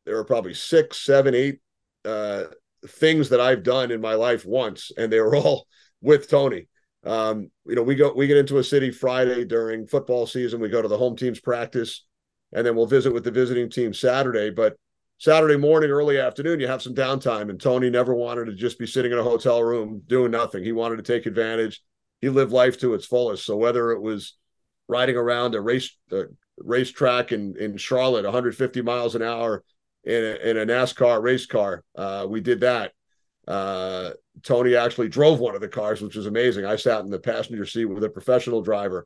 there 0.05 0.17
are 0.17 0.23
probably 0.23 0.53
six, 0.53 0.97
seven, 0.97 1.35
eight 1.35 1.59
uh, 2.05 2.45
things 2.87 3.29
that 3.29 3.41
I've 3.41 3.63
done 3.63 3.91
in 3.91 3.99
my 3.99 4.13
life 4.13 4.45
once, 4.45 4.91
and 4.97 5.11
they 5.11 5.19
were 5.19 5.35
all 5.35 5.67
with 6.01 6.29
Tony. 6.29 6.67
Um, 7.03 7.51
you 7.65 7.75
know, 7.75 7.83
we 7.83 7.95
go 7.95 8.13
we 8.13 8.27
get 8.27 8.37
into 8.37 8.57
a 8.57 8.63
city 8.63 8.91
Friday 8.91 9.45
during 9.45 9.87
football 9.87 10.25
season. 10.25 10.59
We 10.59 10.69
go 10.69 10.81
to 10.81 10.87
the 10.87 10.97
home 10.97 11.15
team's 11.15 11.39
practice, 11.39 12.05
and 12.53 12.65
then 12.65 12.75
we'll 12.75 12.85
visit 12.85 13.13
with 13.13 13.23
the 13.23 13.31
visiting 13.31 13.69
team 13.69 13.93
Saturday. 13.93 14.49
But 14.49 14.77
Saturday 15.19 15.57
morning, 15.57 15.89
early 15.89 16.19
afternoon, 16.19 16.59
you 16.59 16.67
have 16.67 16.81
some 16.81 16.93
downtime. 16.93 17.49
And 17.49 17.59
Tony 17.59 17.89
never 17.89 18.13
wanted 18.13 18.45
to 18.45 18.53
just 18.53 18.77
be 18.77 18.85
sitting 18.85 19.11
in 19.11 19.17
a 19.17 19.23
hotel 19.23 19.63
room 19.63 20.03
doing 20.05 20.31
nothing. 20.31 20.63
He 20.63 20.71
wanted 20.71 20.97
to 20.97 21.03
take 21.03 21.25
advantage. 21.25 21.81
He 22.21 22.29
lived 22.29 22.51
life 22.51 22.79
to 22.79 22.93
its 22.93 23.05
fullest. 23.05 23.45
So 23.45 23.55
whether 23.55 23.91
it 23.91 24.01
was 24.01 24.35
riding 24.87 25.15
around 25.17 25.55
a 25.55 25.61
race 25.61 25.95
a 26.11 26.25
racetrack 26.57 27.31
in 27.31 27.55
in 27.57 27.77
Charlotte, 27.77 28.23
150 28.23 28.81
miles 28.81 29.15
an 29.15 29.21
hour 29.21 29.63
in 30.03 30.23
a, 30.23 30.49
in 30.49 30.57
a 30.57 30.65
NASCAR 30.65 31.21
race 31.21 31.45
car, 31.45 31.83
uh, 31.95 32.25
we 32.27 32.41
did 32.41 32.61
that. 32.61 32.93
Uh, 33.47 34.11
Tony 34.43 34.75
actually 34.75 35.09
drove 35.09 35.39
one 35.39 35.55
of 35.55 35.61
the 35.61 35.67
cars, 35.67 36.01
which 36.01 36.15
was 36.15 36.25
amazing. 36.25 36.65
I 36.65 36.75
sat 36.75 37.03
in 37.03 37.09
the 37.09 37.19
passenger 37.19 37.65
seat 37.65 37.85
with 37.85 38.03
a 38.03 38.09
professional 38.09 38.61
driver. 38.61 39.05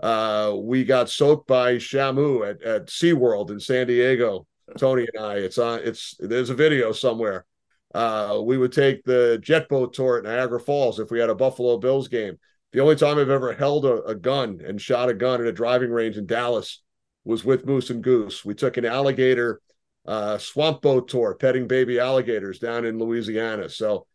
Uh, 0.00 0.54
we 0.56 0.84
got 0.84 1.10
soaked 1.10 1.46
by 1.48 1.74
Shamu 1.74 2.48
at, 2.48 2.62
at 2.62 2.86
SeaWorld 2.86 3.50
in 3.50 3.60
San 3.60 3.86
Diego. 3.86 4.46
Tony 4.76 5.06
and 5.12 5.24
I. 5.24 5.36
It's 5.36 5.58
on. 5.58 5.80
It's 5.82 6.14
there's 6.18 6.50
a 6.50 6.54
video 6.54 6.92
somewhere. 6.92 7.46
Uh, 7.94 8.40
we 8.42 8.58
would 8.58 8.72
take 8.72 9.02
the 9.04 9.38
jet 9.40 9.68
boat 9.68 9.94
tour 9.94 10.18
at 10.18 10.24
Niagara 10.24 10.60
Falls 10.60 11.00
if 11.00 11.10
we 11.10 11.18
had 11.18 11.30
a 11.30 11.34
Buffalo 11.34 11.78
Bills 11.78 12.08
game. 12.08 12.38
The 12.72 12.80
only 12.80 12.96
time 12.96 13.18
I've 13.18 13.30
ever 13.30 13.54
held 13.54 13.84
a, 13.86 14.02
a 14.04 14.14
gun 14.14 14.60
and 14.64 14.80
shot 14.80 15.08
a 15.08 15.14
gun 15.14 15.40
at 15.40 15.46
a 15.46 15.52
driving 15.52 15.90
range 15.90 16.16
in 16.16 16.26
Dallas 16.26 16.82
was 17.24 17.44
with 17.44 17.66
Moose 17.66 17.90
and 17.90 18.02
Goose. 18.02 18.44
We 18.44 18.54
took 18.54 18.76
an 18.76 18.84
alligator 18.84 19.60
uh, 20.06 20.38
swamp 20.38 20.82
boat 20.82 21.08
tour, 21.08 21.34
petting 21.34 21.66
baby 21.66 21.98
alligators 21.98 22.58
down 22.58 22.84
in 22.84 22.98
Louisiana. 22.98 23.68
So 23.68 24.06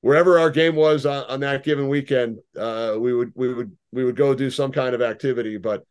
wherever 0.00 0.38
our 0.38 0.50
game 0.50 0.76
was 0.76 1.06
on, 1.06 1.24
on 1.24 1.40
that 1.40 1.64
given 1.64 1.88
weekend, 1.88 2.38
uh, 2.56 2.96
we 2.98 3.14
would 3.14 3.32
we 3.34 3.52
would 3.52 3.76
we 3.92 4.04
would 4.04 4.16
go 4.16 4.34
do 4.34 4.50
some 4.50 4.72
kind 4.72 4.94
of 4.94 5.02
activity. 5.02 5.56
But 5.56 5.84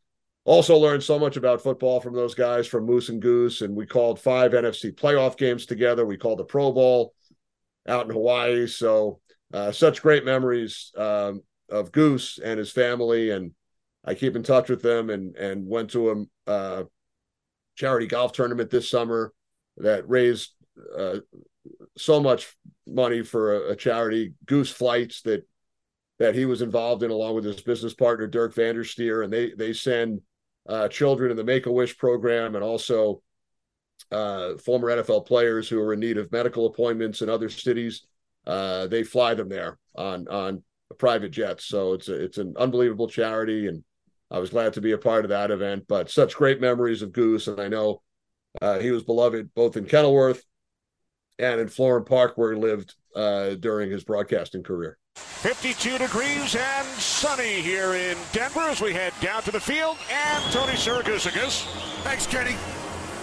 also 0.46 0.78
learned 0.78 1.04
so 1.04 1.20
much 1.20 1.38
about 1.38 1.62
football 1.62 2.00
from 2.00 2.16
those 2.16 2.34
guys 2.34 2.68
from 2.68 2.86
Moose 2.86 3.10
and 3.10 3.22
Goose, 3.22 3.62
and 3.62 3.76
we 3.76 3.86
called 3.86 4.20
five 4.20 4.52
NFC 4.52 4.94
playoff 4.94 5.38
games 5.38 5.66
together. 5.66 6.06
We 6.06 6.18
called 6.18 6.40
the 6.40 6.46
Pro 6.46 6.72
Bowl 6.72 7.14
out 7.88 8.06
in 8.06 8.12
Hawaii. 8.12 8.68
So 8.68 9.20
uh, 9.54 9.72
such 9.72 10.02
great 10.02 10.26
memories 10.26 10.92
um, 10.98 11.42
of 11.72 11.92
Goose 11.92 12.40
and 12.44 12.60
his 12.60 12.72
family, 12.72 13.32
and 13.32 13.52
I 14.04 14.14
keep 14.14 14.36
in 14.36 14.44
touch 14.44 14.70
with 14.70 14.82
them. 14.82 15.10
And 15.10 15.36
and 15.36 15.68
went 15.68 15.92
to 15.92 16.28
a 16.48 16.50
uh, 16.50 16.84
charity 17.76 18.08
golf 18.08 18.34
tournament 18.34 18.70
this 18.70 18.90
summer 18.90 19.34
that 19.78 20.08
raised 20.10 20.52
uh, 20.98 21.18
so 21.98 22.20
much 22.20 22.56
money 22.88 23.22
for 23.22 23.56
a, 23.56 23.72
a, 23.72 23.76
charity, 23.76 24.34
Goose 24.46 24.72
Flights, 24.72 25.22
that 25.24 25.48
that 26.20 26.36
he 26.36 26.46
was 26.46 26.62
involved 26.62 27.04
in 27.04 27.12
along 27.12 27.36
with 27.36 27.46
his 27.46 27.62
business 27.62 27.94
partner 27.94 28.28
Dirk 28.28 28.54
Van 28.54 28.76
der 28.76 28.84
Stier, 28.84 29.24
and 29.24 29.32
they 29.32 29.52
they 29.52 29.74
send 29.74 30.22
uh, 30.68 30.88
children 30.88 31.32
in 31.32 31.38
the 31.38 31.44
Make 31.44 31.66
a 31.66 31.72
Wish 31.72 31.98
program 31.98 32.56
and 32.56 32.64
also 32.64 33.22
uh, 34.12 34.58
former 34.58 34.90
NFL 34.90 35.26
players 35.26 35.70
who 35.70 35.80
are 35.80 35.94
in 35.94 36.00
need 36.00 36.18
of 36.18 36.32
medical 36.32 36.66
appointments 36.66 37.22
in 37.22 37.30
other 37.30 37.50
cities. 37.50 38.04
Uh, 38.46 38.88
they 38.88 39.04
fly 39.04 39.34
them 39.34 39.50
there 39.50 39.78
on 39.96 40.28
on 40.28 40.64
private 40.98 41.30
jets. 41.30 41.66
So 41.66 41.94
it's 41.94 42.10
a, 42.10 42.14
it's 42.14 42.38
an 42.38 42.56
unbelievable 42.58 43.08
charity, 43.08 43.68
and 43.68 43.84
I 44.32 44.40
was 44.40 44.50
glad 44.50 44.74
to 44.74 44.82
be 44.82 44.92
a 44.92 44.98
part 44.98 45.26
of 45.26 45.30
that 45.30 45.52
event. 45.52 45.86
But 45.88 46.10
such 46.10 46.36
great 46.36 46.62
memories 46.62 47.02
of 47.02 47.12
Goose, 47.12 47.48
and 47.48 47.60
I 47.60 47.68
know 47.68 48.02
uh, 48.62 48.80
he 48.80 48.92
was 48.92 49.04
beloved 49.04 49.54
both 49.54 49.78
in 49.78 49.86
Kenilworth 49.86 50.44
and 51.38 51.62
in 51.62 51.68
Florham 51.68 52.06
Park, 52.06 52.34
where 52.36 52.54
he 52.54 52.60
lived 52.60 52.96
uh, 53.16 53.52
during 53.56 53.90
his 53.90 54.04
broadcasting 54.04 54.64
career. 54.64 54.98
52 55.16 55.98
degrees 55.98 56.56
and 56.56 56.88
sunny 56.88 57.62
here 57.62 57.94
in 57.94 58.18
Denver 58.32 58.62
as 58.62 58.82
we 58.82 58.94
head 58.94 59.14
down 59.22 59.42
to 59.44 59.52
the 59.52 59.60
field. 59.60 59.98
And 60.12 60.44
Tony 60.52 60.74
Siragusa. 60.74 61.32
Thanks, 62.04 62.28
Kenny. 62.28 62.56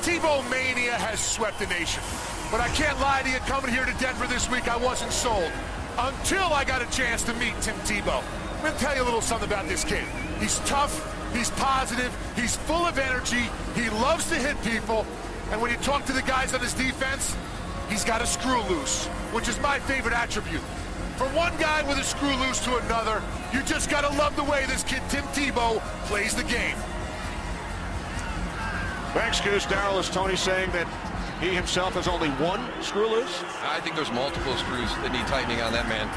Tebow 0.02 0.48
Mania 0.50 0.94
has 0.94 1.20
swept 1.20 1.58
the 1.58 1.66
nation. 1.66 2.02
But 2.50 2.60
I 2.60 2.68
can't 2.68 2.98
lie 3.00 3.22
to 3.22 3.28
you, 3.28 3.38
coming 3.40 3.72
here 3.72 3.84
to 3.84 3.92
Denver 3.94 4.26
this 4.26 4.48
week, 4.48 4.68
I 4.68 4.76
wasn't 4.76 5.12
sold. 5.12 5.50
Until 5.98 6.52
I 6.52 6.64
got 6.64 6.82
a 6.82 6.90
chance 6.90 7.22
to 7.22 7.34
meet 7.34 7.54
Tim 7.62 7.76
Tebow. 7.80 8.22
I'm 8.54 8.60
going 8.60 8.72
to 8.74 8.78
tell 8.78 8.94
you 8.94 9.02
a 9.02 9.04
little 9.04 9.20
something 9.20 9.48
about 9.48 9.66
this 9.66 9.82
kid. 9.84 10.04
He's 10.40 10.58
tough, 10.60 10.94
he's 11.34 11.50
positive, 11.50 12.14
he's 12.36 12.56
full 12.56 12.84
of 12.86 12.98
energy, 12.98 13.48
he 13.74 13.88
loves 13.90 14.28
to 14.28 14.34
hit 14.34 14.60
people, 14.62 15.06
and 15.50 15.60
when 15.60 15.70
you 15.70 15.76
talk 15.78 16.04
to 16.06 16.12
the 16.12 16.22
guys 16.22 16.52
on 16.52 16.60
his 16.60 16.74
defense, 16.74 17.36
he's 17.88 18.04
got 18.04 18.20
a 18.20 18.26
screw 18.26 18.62
loose, 18.64 19.06
which 19.32 19.48
is 19.48 19.58
my 19.60 19.78
favorite 19.78 20.14
attribute. 20.14 20.60
From 21.16 21.34
one 21.34 21.56
guy 21.58 21.82
with 21.88 21.98
a 21.98 22.04
screw 22.04 22.34
loose 22.36 22.62
to 22.64 22.76
another, 22.76 23.22
you 23.52 23.62
just 23.62 23.88
gotta 23.88 24.14
love 24.18 24.36
the 24.36 24.44
way 24.44 24.66
this 24.66 24.82
kid 24.84 25.00
Tim 25.08 25.24
Tebow 25.28 25.80
plays 26.08 26.34
the 26.34 26.44
game. 26.44 26.76
Thanks, 29.14 29.40
Goose. 29.40 29.64
Daryl 29.64 29.98
is 29.98 30.10
Tony 30.10 30.36
saying 30.36 30.70
that 30.72 30.86
he 31.40 31.54
himself 31.54 31.94
has 31.94 32.08
only 32.08 32.30
one 32.42 32.64
screw 32.82 33.08
loose? 33.08 33.42
I 33.62 33.80
think 33.80 33.96
there's 33.96 34.12
multiple 34.12 34.56
screws 34.56 34.90
that 35.02 35.12
need 35.12 35.26
tightening 35.26 35.60
on 35.60 35.72
that 35.72 35.88
man. 35.88 36.08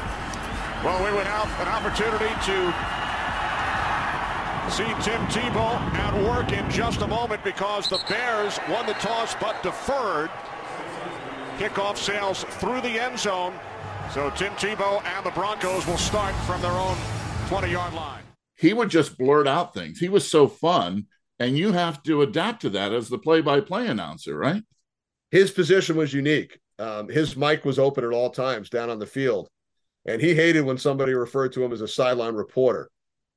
Well, 0.84 1.04
we 1.04 1.12
would 1.16 1.26
have 1.26 1.48
an 1.60 1.68
opportunity 1.68 2.32
to 2.48 2.56
see 4.70 4.88
Tim 5.02 5.20
Tebow 5.26 5.76
at 5.94 6.14
work 6.24 6.52
in 6.52 6.70
just 6.70 7.02
a 7.02 7.06
moment 7.06 7.44
because 7.44 7.88
the 7.88 8.00
Bears 8.08 8.58
won 8.68 8.86
the 8.86 8.94
toss 8.94 9.34
but 9.34 9.62
deferred. 9.62 10.30
Kickoff 11.58 11.96
sails 11.96 12.44
through 12.44 12.80
the 12.80 12.88
end 12.88 13.18
zone. 13.18 13.52
So 14.14 14.30
Tim 14.30 14.52
Tebow 14.54 15.04
and 15.04 15.26
the 15.26 15.30
Broncos 15.32 15.86
will 15.86 15.98
start 15.98 16.34
from 16.46 16.62
their 16.62 16.72
own 16.72 16.96
20 17.48 17.70
yard 17.70 17.92
line. 17.92 18.22
He 18.56 18.72
would 18.72 18.88
just 18.88 19.18
blurt 19.18 19.46
out 19.46 19.74
things. 19.74 19.98
He 19.98 20.08
was 20.08 20.30
so 20.30 20.48
fun. 20.48 21.06
And 21.38 21.56
you 21.56 21.72
have 21.72 22.02
to 22.04 22.22
adapt 22.22 22.62
to 22.62 22.70
that 22.70 22.92
as 22.92 23.08
the 23.08 23.18
play 23.18 23.40
by 23.40 23.60
play 23.60 23.86
announcer, 23.86 24.36
right? 24.36 24.62
His 25.30 25.50
position 25.50 25.96
was 25.96 26.12
unique. 26.12 26.58
Um, 26.78 27.08
his 27.08 27.36
mic 27.36 27.64
was 27.64 27.78
open 27.78 28.04
at 28.04 28.12
all 28.12 28.30
times 28.30 28.70
down 28.70 28.90
on 28.90 28.98
the 28.98 29.06
field. 29.06 29.48
And 30.06 30.20
he 30.20 30.34
hated 30.34 30.62
when 30.62 30.78
somebody 30.78 31.12
referred 31.12 31.52
to 31.52 31.62
him 31.62 31.72
as 31.72 31.82
a 31.82 31.88
sideline 31.88 32.34
reporter. 32.34 32.90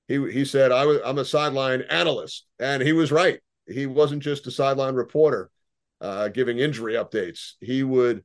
He, 0.07 0.31
he 0.31 0.45
said, 0.45 0.71
I 0.71 0.85
was, 0.85 0.99
I'm 1.03 1.17
a 1.17 1.25
sideline 1.25 1.81
analyst. 1.89 2.45
And 2.59 2.81
he 2.81 2.93
was 2.93 3.11
right. 3.11 3.39
He 3.67 3.85
wasn't 3.85 4.23
just 4.23 4.47
a 4.47 4.51
sideline 4.51 4.95
reporter 4.95 5.49
uh, 6.01 6.27
giving 6.27 6.59
injury 6.59 6.93
updates. 6.93 7.53
He 7.61 7.83
would 7.83 8.23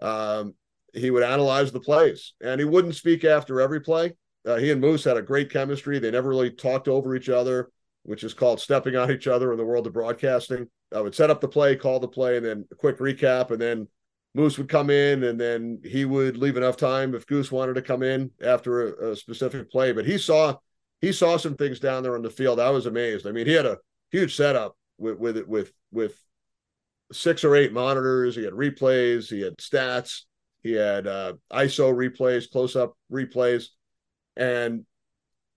um, 0.00 0.54
he 0.92 1.10
would 1.10 1.22
analyze 1.22 1.72
the 1.72 1.80
plays 1.80 2.34
and 2.42 2.60
he 2.60 2.64
wouldn't 2.64 2.96
speak 2.96 3.24
after 3.24 3.60
every 3.60 3.80
play. 3.80 4.14
Uh, 4.44 4.56
he 4.56 4.72
and 4.72 4.80
Moose 4.80 5.04
had 5.04 5.16
a 5.16 5.22
great 5.22 5.50
chemistry. 5.50 5.98
They 5.98 6.10
never 6.10 6.28
really 6.28 6.50
talked 6.50 6.88
over 6.88 7.14
each 7.14 7.28
other, 7.28 7.70
which 8.02 8.24
is 8.24 8.34
called 8.34 8.60
stepping 8.60 8.96
on 8.96 9.10
each 9.10 9.28
other 9.28 9.52
in 9.52 9.58
the 9.58 9.64
world 9.64 9.86
of 9.86 9.92
broadcasting. 9.92 10.68
I 10.94 11.00
would 11.00 11.14
set 11.14 11.30
up 11.30 11.40
the 11.40 11.48
play, 11.48 11.76
call 11.76 12.00
the 12.00 12.08
play, 12.08 12.36
and 12.36 12.44
then 12.44 12.64
a 12.70 12.74
quick 12.74 12.98
recap. 12.98 13.50
And 13.50 13.60
then 13.60 13.88
Moose 14.34 14.58
would 14.58 14.68
come 14.68 14.90
in 14.90 15.24
and 15.24 15.40
then 15.40 15.80
he 15.84 16.04
would 16.04 16.36
leave 16.36 16.56
enough 16.56 16.76
time 16.76 17.14
if 17.14 17.26
Goose 17.26 17.52
wanted 17.52 17.74
to 17.74 17.82
come 17.82 18.02
in 18.02 18.30
after 18.42 18.94
a, 18.94 19.10
a 19.10 19.16
specific 19.16 19.70
play. 19.70 19.92
But 19.92 20.06
he 20.06 20.18
saw 20.18 20.56
he 21.00 21.12
saw 21.12 21.36
some 21.36 21.56
things 21.56 21.80
down 21.80 22.02
there 22.02 22.14
on 22.14 22.22
the 22.22 22.30
field. 22.30 22.60
I 22.60 22.70
was 22.70 22.86
amazed. 22.86 23.26
I 23.26 23.32
mean, 23.32 23.46
he 23.46 23.52
had 23.52 23.66
a 23.66 23.78
huge 24.10 24.36
setup 24.36 24.76
with 24.98 25.18
with 25.18 25.46
with 25.46 25.72
with 25.90 26.14
six 27.12 27.44
or 27.44 27.54
eight 27.56 27.72
monitors. 27.72 28.36
He 28.36 28.44
had 28.44 28.54
replays. 28.54 29.28
He 29.28 29.40
had 29.40 29.56
stats 29.58 30.22
he 30.62 30.72
had 30.72 31.06
uh, 31.06 31.34
ISO 31.52 31.92
replays, 31.92 32.50
close 32.50 32.76
up 32.76 32.96
replays, 33.10 33.66
and 34.36 34.84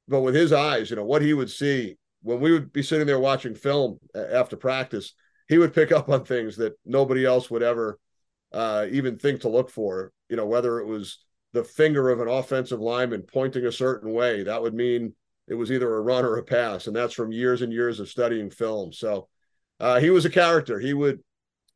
but 0.07 0.21
with 0.21 0.35
his 0.35 0.51
eyes, 0.51 0.89
you 0.89 0.95
know 0.95 1.05
what 1.05 1.21
he 1.21 1.33
would 1.33 1.49
see 1.49 1.97
when 2.21 2.39
we 2.39 2.51
would 2.51 2.73
be 2.73 2.83
sitting 2.83 3.05
there 3.05 3.19
watching 3.19 3.55
film 3.55 3.99
after 4.15 4.55
practice, 4.57 5.13
he 5.47 5.57
would 5.57 5.73
pick 5.73 5.91
up 5.91 6.09
on 6.09 6.23
things 6.23 6.57
that 6.57 6.77
nobody 6.85 7.25
else 7.25 7.49
would 7.49 7.63
ever 7.63 7.99
uh, 8.51 8.87
even 8.91 9.17
think 9.17 9.41
to 9.41 9.49
look 9.49 9.69
for. 9.69 10.11
You 10.29 10.37
know, 10.37 10.45
whether 10.45 10.79
it 10.79 10.87
was 10.87 11.19
the 11.53 11.63
finger 11.63 12.09
of 12.09 12.19
an 12.19 12.27
offensive 12.27 12.79
lineman 12.79 13.23
pointing 13.23 13.65
a 13.65 13.71
certain 13.71 14.11
way, 14.11 14.43
that 14.43 14.61
would 14.61 14.73
mean 14.73 15.13
it 15.47 15.53
was 15.53 15.71
either 15.71 15.95
a 15.95 16.01
run 16.01 16.25
or 16.25 16.37
a 16.37 16.43
pass, 16.43 16.87
and 16.87 16.95
that's 16.95 17.13
from 17.13 17.31
years 17.31 17.61
and 17.61 17.71
years 17.71 17.99
of 17.99 18.09
studying 18.09 18.49
film. 18.49 18.91
So 18.91 19.27
uh, 19.79 19.99
he 19.99 20.09
was 20.09 20.25
a 20.25 20.29
character. 20.29 20.79
He 20.79 20.93
would 20.93 21.19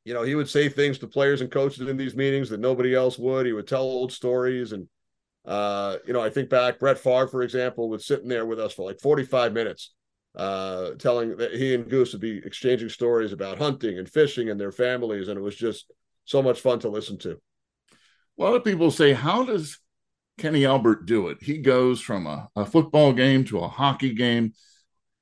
you 0.06 0.16
know, 0.16 0.24
he 0.24 0.34
would 0.34 0.50
say 0.50 0.70
things 0.70 0.98
to 1.00 1.08
players 1.08 1.42
and 1.42 1.52
coaches 1.52 1.88
in 1.88 1.98
these 1.98 2.16
meetings 2.16 2.50
that 2.50 2.60
nobody 2.60 2.96
else 2.96 3.20
would. 3.20 3.46
He 3.46 3.54
would 3.54 3.68
tell 3.68 3.84
old 3.84 4.12
stories. 4.12 4.72
And, 4.72 4.88
uh, 5.46 5.98
you 6.08 6.14
know, 6.14 6.22
I 6.22 6.32
think 6.32 6.50
back, 6.50 6.80
Brett 6.80 6.98
Favre, 6.98 7.28
for 7.28 7.44
example, 7.44 7.90
was 7.90 8.08
sitting 8.08 8.28
there 8.28 8.46
with 8.46 8.60
us 8.60 8.74
for 8.74 8.86
like 8.86 9.00
45 9.00 9.54
minutes 9.54 9.94
uh, 10.36 10.92
telling 11.00 11.38
that 11.38 11.54
he 11.54 11.74
and 11.74 11.90
Goose 11.90 12.14
would 12.14 12.22
be 12.22 12.42
exchanging 12.46 12.90
stories 12.90 13.32
about 13.32 13.58
hunting 13.58 13.98
and 13.98 14.08
fishing 14.08 14.50
and 14.50 14.60
their 14.60 14.72
families, 14.72 15.28
and 15.28 15.38
it 15.38 15.42
was 15.42 15.56
just 15.56 15.92
so 16.26 16.42
much 16.42 16.62
fun 16.62 16.80
to 16.80 16.90
listen 16.90 17.18
to. 17.20 17.32
A 17.32 18.42
lot 18.42 18.56
of 18.56 18.64
people 18.64 18.92
say, 18.92 19.14
"How 19.14 19.44
does 19.44 19.80
Kenny 20.38 20.66
Albert 20.66 21.06
do 21.06 21.30
it?" 21.30 21.40
He 21.42 21.58
goes 21.58 22.00
from 22.02 22.28
a, 22.28 22.50
a 22.56 22.66
football 22.66 23.14
game 23.14 23.44
to 23.46 23.60
a 23.60 23.68
hockey 23.68 24.14
game. 24.14 24.54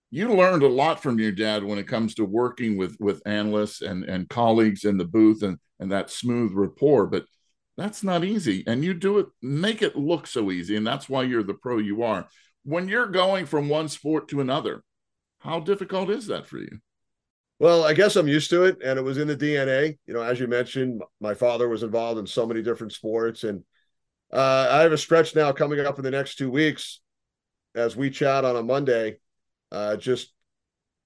You 0.10 0.34
learned 0.34 0.64
a 0.64 0.68
lot 0.68 1.02
from 1.02 1.20
your 1.20 1.32
dad 1.32 1.64
when 1.64 1.80
it 1.80 1.88
comes 1.88 2.16
to 2.16 2.26
working 2.26 2.78
with 2.78 2.98
with 3.00 3.22
analysts 3.26 3.82
and 3.82 4.04
and 4.04 4.30
colleagues 4.30 4.84
in 4.84 4.98
the 4.98 5.06
booth 5.06 5.42
and 5.42 5.58
and 5.80 5.92
that 5.92 6.10
smooth 6.10 6.52
rapport, 6.54 7.08
but 7.08 7.26
that's 7.78 8.04
not 8.04 8.24
easy. 8.24 8.64
And 8.66 8.84
you 8.84 8.94
do 8.94 9.20
it, 9.20 9.28
make 9.42 9.82
it 9.82 9.96
look 9.96 10.28
so 10.28 10.52
easy. 10.52 10.76
And 10.76 10.86
that's 10.86 11.08
why 11.08 11.24
you're 11.24 11.44
the 11.44 11.54
pro 11.54 11.78
you 11.78 12.04
are. 12.04 12.28
When 12.64 12.90
you're 12.90 13.08
going 13.08 13.46
from 13.46 13.70
one 13.70 13.88
sport 13.88 14.28
to 14.30 14.42
another, 14.42 14.84
how 15.48 15.60
difficult 15.62 16.10
is 16.10 16.28
that 16.28 16.46
for 16.46 16.58
you? 16.58 16.80
Well, 17.60 17.84
I 17.84 17.94
guess 17.94 18.16
I'm 18.16 18.28
used 18.28 18.50
to 18.52 18.64
it, 18.64 18.78
and 18.84 19.00
it 19.00 19.02
was 19.02 19.18
in 19.18 19.28
the 19.28 19.36
DNA. 19.36 19.98
You 20.06 20.14
know, 20.14 20.22
as 20.22 20.40
you 20.40 20.48
mentioned, 20.48 21.02
my 21.20 21.34
father 21.34 21.68
was 21.68 21.84
involved 21.84 22.20
in 22.20 22.28
so 22.28 22.46
many 22.46 22.62
different 22.62 22.94
sports, 22.94 23.44
and 23.44 23.64
uh, 24.32 24.68
I 24.70 24.82
have 24.82 24.92
a 24.92 24.98
stretch 24.98 25.36
now 25.36 25.52
coming 25.54 25.80
up 25.80 25.98
in 25.98 26.04
the 26.04 26.12
next 26.12 26.36
two 26.36 26.52
weeks. 26.52 27.00
As 27.74 27.96
we 27.96 28.10
chat 28.10 28.44
on 28.44 28.56
a 28.56 28.64
Monday, 28.64 29.18
uh, 29.72 29.96
just 29.96 30.34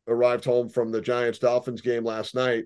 arrived 0.07 0.43
home 0.43 0.69
from 0.69 0.91
the 0.91 1.01
Giants 1.01 1.39
Dolphins 1.39 1.81
game 1.81 2.03
last 2.03 2.33
night. 2.33 2.65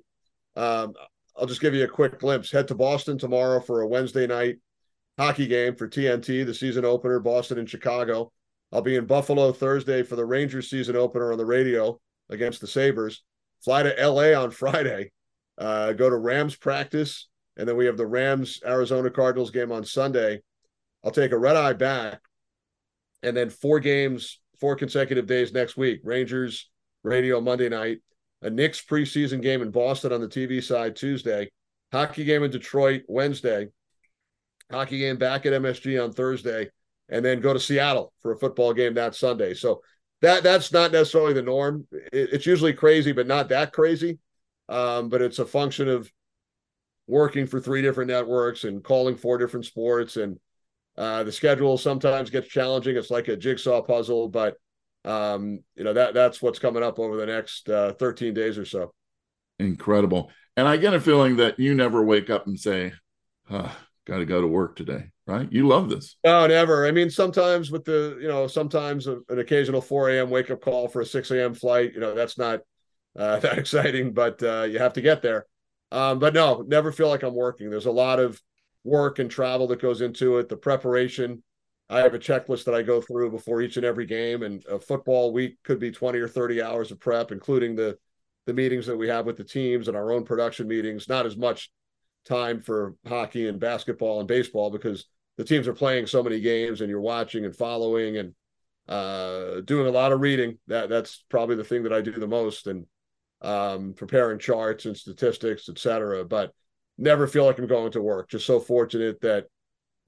Um, 0.55 0.93
I'll 1.35 1.45
just 1.45 1.61
give 1.61 1.73
you 1.73 1.83
a 1.83 1.89
quick 1.89 2.19
glimpse. 2.19 2.51
Head 2.51 2.69
to 2.69 2.75
Boston 2.75 3.17
tomorrow 3.17 3.59
for 3.59 3.81
a 3.81 3.87
Wednesday 3.87 4.25
night 4.25 4.57
hockey 5.17 5.47
game 5.47 5.75
for 5.75 5.87
TNT, 5.87 6.45
the 6.45 6.53
season 6.53 6.85
opener, 6.85 7.19
Boston 7.19 7.59
and 7.59 7.69
Chicago. 7.69 8.31
I'll 8.75 8.81
be 8.81 8.97
in 8.97 9.05
Buffalo 9.05 9.53
Thursday 9.53 10.03
for 10.03 10.17
the 10.17 10.25
Rangers 10.25 10.69
season 10.69 10.97
opener 10.97 11.31
on 11.31 11.37
the 11.37 11.45
radio 11.45 11.97
against 12.29 12.59
the 12.59 12.67
Sabres. 12.67 13.23
Fly 13.63 13.83
to 13.83 14.09
LA 14.09 14.33
on 14.37 14.51
Friday, 14.51 15.13
uh, 15.57 15.93
go 15.93 16.09
to 16.09 16.17
Rams 16.17 16.57
practice, 16.57 17.29
and 17.55 17.69
then 17.69 17.77
we 17.77 17.85
have 17.85 17.95
the 17.95 18.05
Rams 18.05 18.59
Arizona 18.65 19.09
Cardinals 19.09 19.49
game 19.49 19.71
on 19.71 19.85
Sunday. 19.85 20.41
I'll 21.05 21.11
take 21.11 21.31
a 21.31 21.37
red 21.37 21.55
eye 21.55 21.71
back, 21.71 22.19
and 23.23 23.35
then 23.35 23.49
four 23.49 23.79
games, 23.79 24.41
four 24.59 24.75
consecutive 24.75 25.25
days 25.25 25.53
next 25.53 25.77
week. 25.77 26.01
Rangers 26.03 26.69
radio 27.01 27.39
Monday 27.39 27.69
night, 27.69 27.99
a 28.41 28.49
Knicks 28.49 28.83
preseason 28.83 29.41
game 29.41 29.61
in 29.61 29.71
Boston 29.71 30.11
on 30.11 30.19
the 30.19 30.27
TV 30.27 30.61
side 30.61 30.97
Tuesday, 30.97 31.49
hockey 31.93 32.25
game 32.25 32.43
in 32.43 32.51
Detroit 32.51 33.03
Wednesday, 33.07 33.69
hockey 34.69 34.99
game 34.99 35.15
back 35.15 35.45
at 35.45 35.53
MSG 35.53 36.03
on 36.03 36.11
Thursday, 36.11 36.71
and 37.09 37.23
then 37.23 37.41
go 37.41 37.53
to 37.53 37.59
Seattle 37.59 38.13
for 38.21 38.31
a 38.31 38.37
football 38.37 38.73
game 38.73 38.95
that 38.95 39.15
Sunday. 39.15 39.53
So 39.53 39.81
that 40.21 40.43
that's 40.43 40.71
not 40.71 40.91
necessarily 40.91 41.33
the 41.33 41.41
norm. 41.41 41.87
It, 41.91 42.29
it's 42.33 42.45
usually 42.45 42.73
crazy, 42.73 43.11
but 43.11 43.27
not 43.27 43.49
that 43.49 43.73
crazy. 43.73 44.19
Um, 44.67 45.09
but 45.09 45.21
it's 45.21 45.39
a 45.39 45.45
function 45.45 45.87
of 45.87 46.11
working 47.07 47.45
for 47.45 47.59
three 47.59 47.81
different 47.81 48.09
networks 48.09 48.63
and 48.63 48.83
calling 48.83 49.15
four 49.15 49.37
different 49.37 49.65
sports, 49.65 50.17
and 50.17 50.39
uh, 50.97 51.23
the 51.23 51.31
schedule 51.31 51.77
sometimes 51.77 52.29
gets 52.29 52.47
challenging. 52.47 52.95
It's 52.95 53.11
like 53.11 53.27
a 53.27 53.37
jigsaw 53.37 53.81
puzzle, 53.81 54.29
but 54.29 54.55
um, 55.03 55.59
you 55.75 55.83
know 55.83 55.93
that 55.93 56.13
that's 56.13 56.41
what's 56.41 56.59
coming 56.59 56.83
up 56.83 56.97
over 56.97 57.17
the 57.17 57.27
next 57.27 57.69
uh, 57.69 57.93
13 57.93 58.33
days 58.33 58.57
or 58.57 58.65
so. 58.65 58.93
Incredible, 59.59 60.31
and 60.57 60.67
I 60.67 60.77
get 60.77 60.93
a 60.93 60.99
feeling 60.99 61.37
that 61.37 61.59
you 61.59 61.75
never 61.75 62.03
wake 62.03 62.29
up 62.29 62.47
and 62.47 62.59
say, 62.59 62.93
oh, 63.51 63.75
got 64.05 64.17
to 64.17 64.25
go 64.25 64.41
to 64.41 64.47
work 64.47 64.75
today, 64.75 65.11
right? 65.27 65.51
You 65.51 65.67
love 65.67 65.89
this. 65.89 66.17
No, 66.23 66.45
never. 66.47 66.85
I 66.85 66.91
mean, 66.91 67.09
sometimes 67.09 67.71
with 67.71 67.85
the, 67.85 68.17
you 68.21 68.27
know, 68.27 68.47
sometimes 68.47 69.07
an 69.07 69.23
occasional 69.29 69.81
4 69.81 70.11
a.m. 70.11 70.29
wake 70.29 70.51
up 70.51 70.61
call 70.61 70.87
for 70.87 71.01
a 71.01 71.05
6 71.05 71.31
a.m. 71.31 71.53
flight, 71.53 71.93
you 71.93 71.99
know, 71.99 72.13
that's 72.13 72.37
not 72.37 72.61
uh, 73.17 73.39
that 73.39 73.57
exciting, 73.57 74.13
but 74.13 74.41
uh, 74.43 74.63
you 74.63 74.79
have 74.79 74.93
to 74.93 75.01
get 75.01 75.21
there. 75.21 75.45
Um, 75.91 76.19
but 76.19 76.33
no, 76.33 76.63
never 76.67 76.91
feel 76.91 77.09
like 77.09 77.23
I'm 77.23 77.35
working. 77.35 77.69
There's 77.69 77.85
a 77.85 77.91
lot 77.91 78.19
of 78.19 78.41
work 78.83 79.19
and 79.19 79.29
travel 79.29 79.67
that 79.67 79.81
goes 79.81 80.01
into 80.01 80.37
it. 80.37 80.49
The 80.49 80.57
preparation. 80.57 81.43
I 81.87 81.99
have 81.99 82.15
a 82.15 82.19
checklist 82.19 82.63
that 82.65 82.73
I 82.73 82.81
go 82.81 82.99
through 82.99 83.29
before 83.29 83.61
each 83.61 83.77
and 83.77 83.85
every 83.85 84.07
game, 84.07 84.41
and 84.41 84.65
a 84.65 84.79
football 84.79 85.31
week 85.31 85.57
could 85.63 85.79
be 85.79 85.91
20 85.91 86.17
or 86.17 86.27
30 86.27 86.59
hours 86.59 86.89
of 86.91 86.99
prep, 86.99 87.31
including 87.31 87.75
the 87.75 87.95
the 88.47 88.53
meetings 88.53 88.87
that 88.87 88.97
we 88.97 89.07
have 89.07 89.25
with 89.27 89.37
the 89.37 89.43
teams 89.43 89.87
and 89.87 89.95
our 89.95 90.11
own 90.11 90.23
production 90.23 90.67
meetings. 90.67 91.07
Not 91.07 91.27
as 91.27 91.37
much 91.37 91.69
time 92.25 92.59
for 92.59 92.95
hockey 93.07 93.47
and 93.47 93.59
basketball 93.59 94.19
and 94.19 94.27
baseball 94.27 94.71
because 94.71 95.05
the 95.37 95.43
teams 95.43 95.67
are 95.67 95.73
playing 95.73 96.07
so 96.07 96.23
many 96.23 96.39
games 96.39 96.81
and 96.81 96.89
you're 96.89 97.01
watching 97.01 97.45
and 97.45 97.55
following 97.55 98.17
and 98.17 98.33
uh, 98.87 99.61
doing 99.61 99.87
a 99.87 99.91
lot 99.91 100.11
of 100.11 100.21
reading. 100.21 100.57
That 100.67 100.89
that's 100.89 101.23
probably 101.29 101.55
the 101.55 101.63
thing 101.63 101.83
that 101.83 101.93
I 101.93 102.01
do 102.01 102.11
the 102.11 102.27
most 102.27 102.67
and 102.67 102.85
um, 103.41 103.93
preparing 103.93 104.39
charts 104.39 104.85
and 104.85 104.95
statistics, 104.95 105.69
etc. 105.69 106.25
But 106.25 106.51
never 106.97 107.27
feel 107.27 107.45
like 107.45 107.59
I'm 107.59 107.67
going 107.67 107.91
to 107.93 108.01
work. 108.01 108.29
Just 108.29 108.45
so 108.45 108.59
fortunate 108.59 109.21
that 109.21 109.47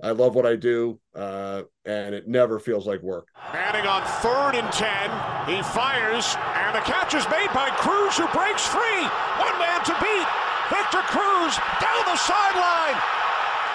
I 0.02 0.12
love 0.12 0.36
what 0.36 0.46
I 0.46 0.56
do, 0.56 1.00
uh, 1.16 1.64
and 1.86 2.14
it 2.14 2.28
never 2.28 2.60
feels 2.60 2.86
like 2.86 3.02
work. 3.02 3.28
Manning 3.52 3.88
on 3.88 4.04
third 4.22 4.54
and 4.54 4.72
ten, 4.72 5.10
he 5.50 5.62
fires, 5.74 6.38
and 6.38 6.76
the 6.76 6.86
catch 6.86 7.16
is 7.16 7.26
made 7.30 7.50
by 7.54 7.70
Cruz, 7.82 8.16
who 8.16 8.28
breaks 8.30 8.66
free. 8.66 9.02
One 9.42 9.58
man 9.58 9.84
to 9.86 9.96
beat. 10.00 10.28
Victor 10.70 11.02
Cruz 11.10 11.58
down 11.82 12.04
the 12.06 12.16
sideline. 12.16 13.27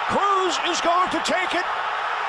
Cruz 0.09 0.57
is 0.69 0.81
going 0.81 1.09
to 1.11 1.21
take 1.23 1.53
it 1.55 1.65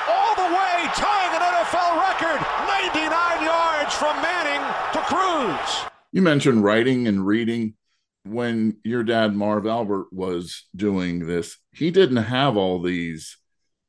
all 0.07 0.35
the 0.35 0.53
way, 0.53 0.87
tying 0.95 1.33
an 1.35 1.41
NFL 1.41 1.99
record 1.99 2.39
99 2.67 3.43
yards 3.43 3.93
from 3.93 4.15
Manning 4.21 4.63
to 4.93 4.99
Cruz. 5.01 5.89
You 6.11 6.21
mentioned 6.21 6.63
writing 6.63 7.07
and 7.07 7.25
reading. 7.25 7.75
When 8.23 8.77
your 8.83 9.03
dad, 9.03 9.35
Marv 9.35 9.67
Albert, 9.67 10.07
was 10.11 10.63
doing 10.75 11.27
this, 11.27 11.57
he 11.71 11.91
didn't 11.91 12.23
have 12.23 12.57
all 12.57 12.81
these 12.81 13.37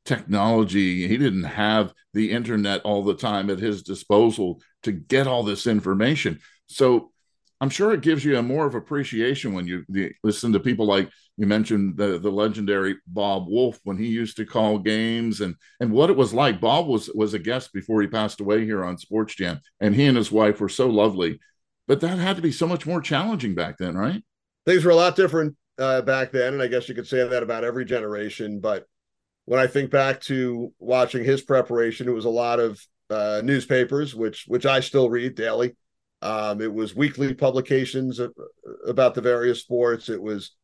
technology. 0.05 1.07
He 1.07 1.17
didn't 1.17 1.43
have 1.43 1.93
the 2.13 2.31
internet 2.31 2.81
all 2.81 3.03
the 3.03 3.15
time 3.15 3.49
at 3.49 3.59
his 3.59 3.83
disposal 3.83 4.61
to 4.83 4.91
get 4.91 5.27
all 5.27 5.43
this 5.43 5.65
information. 5.65 6.39
So 6.67 7.11
I'm 7.59 7.69
sure 7.69 7.91
it 7.91 8.01
gives 8.01 8.23
you 8.23 8.37
a 8.37 8.43
more 8.43 8.67
of 8.67 8.75
appreciation 8.75 9.53
when 9.53 9.65
you 9.65 9.83
the, 9.89 10.11
listen 10.23 10.53
to 10.53 10.59
people 10.59 10.85
like 10.85 11.09
you 11.37 11.47
mentioned 11.47 11.97
the 11.97 12.19
the 12.19 12.31
legendary 12.31 12.95
Bob 13.07 13.47
Wolff 13.47 13.79
when 13.83 13.97
he 13.97 14.07
used 14.07 14.37
to 14.37 14.45
call 14.45 14.77
games 14.79 15.41
and 15.41 15.55
and 15.79 15.91
what 15.91 16.09
it 16.09 16.17
was 16.17 16.33
like. 16.33 16.61
Bob 16.61 16.87
was 16.87 17.09
was 17.15 17.33
a 17.33 17.39
guest 17.39 17.73
before 17.73 18.01
he 18.01 18.07
passed 18.07 18.41
away 18.41 18.63
here 18.63 18.83
on 18.83 18.97
Sports 18.97 19.35
Jam, 19.35 19.59
and 19.79 19.95
he 19.95 20.05
and 20.05 20.17
his 20.17 20.31
wife 20.31 20.59
were 20.59 20.69
so 20.69 20.87
lovely. 20.87 21.39
But 21.87 22.01
that 22.01 22.19
had 22.19 22.35
to 22.35 22.41
be 22.41 22.51
so 22.51 22.67
much 22.67 22.85
more 22.85 23.01
challenging 23.01 23.55
back 23.55 23.77
then, 23.77 23.97
right? 23.97 24.21
Things 24.65 24.83
were 24.83 24.91
a 24.91 24.95
lot 24.95 25.15
different 25.15 25.55
uh, 25.79 26.01
back 26.01 26.31
then, 26.31 26.53
and 26.53 26.61
I 26.61 26.67
guess 26.67 26.89
you 26.89 26.95
could 26.95 27.07
say 27.07 27.27
that 27.27 27.43
about 27.43 27.63
every 27.63 27.85
generation. 27.85 28.59
But 28.59 28.85
when 29.45 29.59
I 29.59 29.67
think 29.67 29.89
back 29.89 30.21
to 30.23 30.73
watching 30.79 31.23
his 31.23 31.41
preparation, 31.41 32.07
it 32.07 32.13
was 32.13 32.25
a 32.25 32.29
lot 32.29 32.59
of 32.59 32.79
uh, 33.09 33.41
newspapers, 33.43 34.13
which 34.13 34.45
which 34.47 34.67
I 34.67 34.81
still 34.81 35.09
read 35.09 35.33
daily 35.35 35.75
um, 36.21 36.61
it 36.61 36.73
was 36.73 36.95
weekly 36.95 37.33
publications 37.33 38.19
about 38.87 39.13
the 39.13 39.21
various 39.21 39.61
sports. 39.61 40.09
It 40.09 40.21
was 40.21 40.55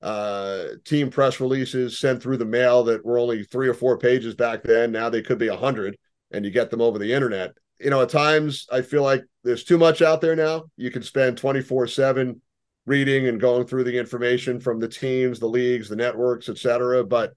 uh, 0.00 0.68
team 0.84 1.10
press 1.10 1.38
releases 1.38 1.98
sent 1.98 2.22
through 2.22 2.38
the 2.38 2.44
mail 2.44 2.82
that 2.84 3.04
were 3.04 3.18
only 3.18 3.44
three 3.44 3.68
or 3.68 3.74
four 3.74 3.98
pages 3.98 4.34
back 4.34 4.62
then. 4.62 4.90
Now 4.90 5.10
they 5.10 5.22
could 5.22 5.38
be 5.38 5.48
a 5.48 5.56
hundred, 5.56 5.96
and 6.30 6.44
you 6.44 6.50
get 6.50 6.70
them 6.70 6.80
over 6.80 6.98
the 6.98 7.12
internet. 7.12 7.52
You 7.78 7.90
know, 7.90 8.02
at 8.02 8.08
times 8.08 8.66
I 8.72 8.82
feel 8.82 9.02
like 9.02 9.24
there's 9.44 9.64
too 9.64 9.78
much 9.78 10.02
out 10.02 10.20
there 10.20 10.36
now. 10.36 10.64
You 10.76 10.90
can 10.90 11.02
spend 11.02 11.36
24 11.36 11.88
seven 11.88 12.40
reading 12.86 13.28
and 13.28 13.40
going 13.40 13.66
through 13.66 13.84
the 13.84 13.98
information 13.98 14.60
from 14.60 14.80
the 14.80 14.88
teams, 14.88 15.38
the 15.38 15.46
leagues, 15.46 15.88
the 15.88 15.96
networks, 15.96 16.48
etc. 16.48 17.04
But 17.04 17.34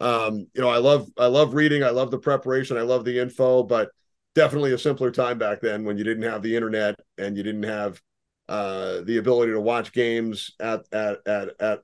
um, 0.00 0.46
you 0.54 0.60
know, 0.60 0.68
I 0.68 0.78
love 0.78 1.08
I 1.16 1.26
love 1.26 1.54
reading. 1.54 1.82
I 1.82 1.90
love 1.90 2.10
the 2.10 2.18
preparation. 2.18 2.76
I 2.76 2.82
love 2.82 3.04
the 3.04 3.18
info, 3.18 3.62
but 3.62 3.90
definitely 4.34 4.72
a 4.72 4.78
simpler 4.78 5.10
time 5.10 5.38
back 5.38 5.60
then 5.60 5.84
when 5.84 5.98
you 5.98 6.04
didn't 6.04 6.22
have 6.22 6.42
the 6.42 6.54
internet 6.54 6.98
and 7.16 7.36
you 7.36 7.42
didn't 7.42 7.64
have 7.64 8.00
uh, 8.48 9.02
the 9.02 9.18
ability 9.18 9.52
to 9.52 9.60
watch 9.60 9.92
games 9.92 10.52
at 10.58 10.80
at 10.92 11.18
at 11.26 11.48
at 11.60 11.80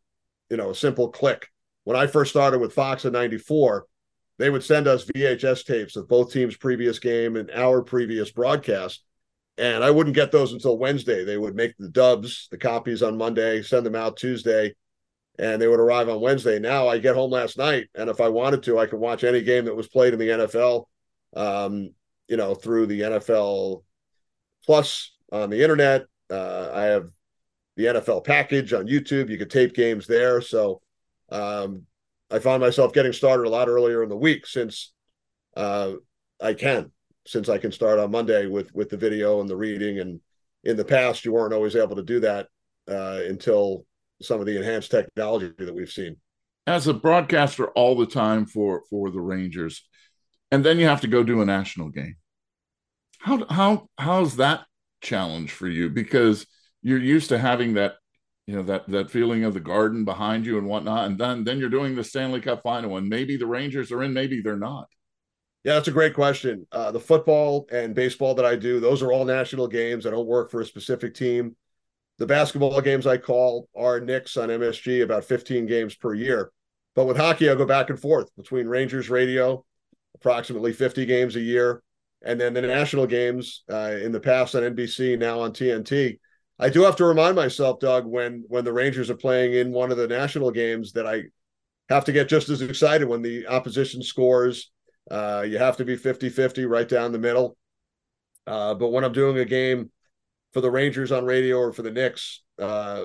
you 0.51 0.57
know 0.57 0.71
a 0.71 0.75
simple 0.75 1.11
click. 1.11 1.49
When 1.85 1.97
I 1.97 2.07
first 2.07 2.31
started 2.31 2.59
with 2.59 2.73
Fox 2.73 3.05
in 3.05 3.13
'94, 3.13 3.87
they 4.39 4.51
would 4.51 4.65
send 4.65 4.89
us 4.89 5.05
VHS 5.05 5.65
tapes 5.65 5.97
of 5.97 6.09
both 6.09 6.33
teams' 6.33 6.57
previous 6.57 6.99
game 6.99 7.37
and 7.37 7.51
our 7.51 7.83
previous 7.83 8.31
broadcast, 8.31 9.05
and 9.59 9.85
I 9.85 9.91
wouldn't 9.91 10.17
get 10.17 10.33
those 10.33 10.53
until 10.53 10.79
Wednesday. 10.79 11.25
They 11.25 11.37
would 11.37 11.55
make 11.55 11.77
the 11.77 11.91
dubs, 11.91 12.49
the 12.51 12.59
copies 12.59 13.03
on 13.03 13.19
Monday, 13.19 13.63
send 13.63 13.85
them 13.85 13.95
out 13.95 14.17
Tuesday, 14.17 14.75
and 15.39 15.61
they 15.61 15.69
would 15.69 15.81
arrive 15.81 16.09
on 16.09 16.21
Wednesday. 16.21 16.59
Now 16.59 16.89
I 16.89 16.99
get 16.99 17.15
home 17.15 17.31
last 17.31 17.59
night, 17.59 17.89
and 17.95 18.09
if 18.09 18.21
I 18.21 18.29
wanted 18.29 18.63
to, 18.65 18.79
I 18.79 18.87
could 18.87 19.01
watch 19.01 19.23
any 19.23 19.43
game 19.43 19.67
that 19.67 19.77
was 19.77 19.89
played 19.89 20.15
in 20.15 20.19
the 20.19 20.29
NFL. 20.29 20.85
Um, 21.37 21.91
you 22.29 22.37
know, 22.37 22.55
through 22.55 22.87
the 22.87 23.01
NFL 23.01 23.83
Plus 24.65 25.13
on 25.31 25.51
the 25.51 25.63
internet. 25.63 26.07
Uh, 26.31 26.71
I 26.73 26.83
have 26.85 27.09
the 27.77 27.85
NFL 27.85 28.25
package 28.25 28.73
on 28.73 28.87
YouTube. 28.87 29.29
You 29.29 29.37
could 29.37 29.51
tape 29.51 29.75
games 29.75 30.07
there. 30.07 30.41
So 30.41 30.81
um, 31.31 31.83
I 32.31 32.39
found 32.39 32.63
myself 32.63 32.93
getting 32.93 33.13
started 33.13 33.47
a 33.47 33.51
lot 33.51 33.69
earlier 33.69 34.03
in 34.03 34.09
the 34.09 34.17
week 34.17 34.47
since 34.47 34.93
uh, 35.57 35.93
I 36.43 36.55
can, 36.55 36.91
since 37.27 37.49
I 37.49 37.59
can 37.59 37.73
start 37.73 37.99
on 37.99 38.11
Monday 38.11 38.47
with 38.47 38.75
with 38.75 38.91
the 38.91 38.97
video 38.97 39.41
and 39.41 39.49
the 39.49 39.57
reading 39.57 39.99
and 39.99 40.21
in 40.65 40.77
the 40.77 40.85
past, 40.85 41.25
you 41.25 41.33
weren't 41.33 41.53
always 41.53 41.77
able 41.77 41.97
to 41.97 42.03
do 42.03 42.21
that 42.21 42.49
uh, 42.89 43.21
until 43.27 43.85
some 44.23 44.41
of 44.41 44.47
the 44.47 44.57
enhanced 44.57 44.91
technology 44.91 45.53
that 45.59 45.75
we've 45.75 45.91
seen. 45.91 46.17
As 46.67 46.87
a 46.87 46.95
broadcaster, 46.95 47.69
all 47.69 47.95
the 47.95 48.07
time 48.07 48.47
for 48.47 48.83
for 48.89 49.11
the 49.11 49.21
Rangers, 49.21 49.87
and 50.55 50.65
then 50.65 50.79
you 50.79 50.87
have 50.87 51.01
to 51.01 51.09
go 51.09 51.25
do 51.25 51.43
a 51.43 51.45
national 51.45 51.89
game. 51.89 52.15
How 53.19 53.45
how 53.47 53.89
how's 53.99 54.37
that 54.37 54.67
challenge 55.01 55.51
for 55.51 55.67
you? 55.67 55.91
Because 55.91 56.47
you're 56.81 56.99
used 56.99 57.31
to 57.31 57.39
having 57.39 57.75
that 57.75 57.95
you 58.47 58.55
know 58.55 58.63
that 58.63 58.89
that 58.89 59.11
feeling 59.11 59.43
of 59.43 59.53
the 59.53 59.61
garden 59.61 60.05
behind 60.05 60.47
you 60.47 60.57
and 60.57 60.69
whatnot, 60.69 61.07
and 61.07 61.19
then 61.19 61.43
then 61.43 61.59
you're 61.59 61.69
doing 61.69 61.97
the 61.97 62.05
Stanley 62.05 62.41
Cup 62.41 62.63
final, 62.63 62.97
and 62.97 63.09
maybe 63.09 63.37
the 63.37 63.49
Rangers 63.49 63.91
are 63.91 64.05
in, 64.05 64.13
maybe 64.13 64.43
they're 64.43 64.57
not. 64.57 64.87
Yeah, 65.65 65.75
that's 65.75 65.89
a 65.89 65.93
great 65.93 66.15
question. 66.15 66.69
Uh, 66.71 66.93
the 66.93 67.01
football 67.01 67.67
and 67.73 67.93
baseball 67.93 68.37
that 68.37 68.45
I 68.45 68.55
do, 68.55 68.79
those 68.79 69.03
are 69.03 69.11
all 69.11 69.25
national 69.25 69.67
games. 69.67 70.07
I 70.07 70.11
don't 70.11 70.27
work 70.27 70.53
for 70.53 70.61
a 70.61 70.67
specific 70.67 71.15
team. 71.15 71.57
The 72.19 72.27
basketball 72.27 72.81
games 72.81 73.09
I 73.09 73.17
call 73.17 73.69
are 73.75 73.99
Knicks 73.99 74.37
on 74.37 74.51
MSG, 74.51 75.03
about 75.03 75.25
15 75.25 75.67
games 75.67 75.97
per 75.97 76.15
year. 76.15 76.53
But 76.95 77.07
with 77.07 77.17
hockey, 77.17 77.51
I 77.51 77.57
go 77.57 77.67
back 77.67 77.91
and 77.91 77.99
forth 77.99 78.31
between 78.37 78.69
Rangers 78.69 79.11
radio, 79.11 79.65
approximately 80.25 80.73
50 80.73 81.05
games 81.07 81.37
a 81.37 81.41
year, 81.41 81.83
and 82.25 82.41
then 82.41 82.55
the 82.55 82.63
national 82.63 83.07
games 83.07 83.63
uh, 83.71 83.97
in 84.03 84.13
the 84.13 84.21
past 84.21 84.55
on 84.55 84.63
NBC, 84.63 85.19
now 85.19 85.41
on 85.41 85.53
TNT. 85.53 86.19
I 86.59 86.71
do 86.71 86.83
have 86.83 86.97
to 86.97 87.05
remind 87.05 87.37
myself, 87.37 87.81
Doug, 87.81 88.07
when 88.07 88.45
when 88.49 88.65
the 88.65 88.73
Rangers 88.73 89.11
are 89.11 89.17
playing 89.17 89.55
in 89.55 89.73
one 89.73 89.91
of 89.91 89.97
the 89.97 90.09
national 90.09 90.51
games, 90.51 90.93
that 90.93 91.07
I 91.07 91.25
have 91.89 92.05
to 92.07 92.13
get 92.13 92.29
just 92.29 92.49
as 92.49 92.63
excited 92.63 93.09
when 93.09 93.23
the 93.23 93.47
opposition 93.49 94.03
scores 94.03 94.71
uh, 95.11 95.45
you 95.47 95.59
have 95.59 95.77
to 95.77 95.85
be 95.85 95.97
50 95.97 96.29
50 96.29 96.65
right 96.65 96.89
down 96.89 97.13
the 97.13 97.19
middle. 97.19 97.57
Uh, 98.47 98.75
but 98.75 98.91
when 98.91 99.05
I'm 99.05 99.13
doing 99.13 99.39
a 99.39 99.45
game 99.45 99.91
for 100.53 100.61
the 100.61 100.71
Rangers 100.71 101.13
on 101.13 101.25
radio 101.25 101.59
or 101.59 101.73
for 101.73 101.83
the 101.83 101.91
Knicks, 101.91 102.43
uh, 102.59 103.03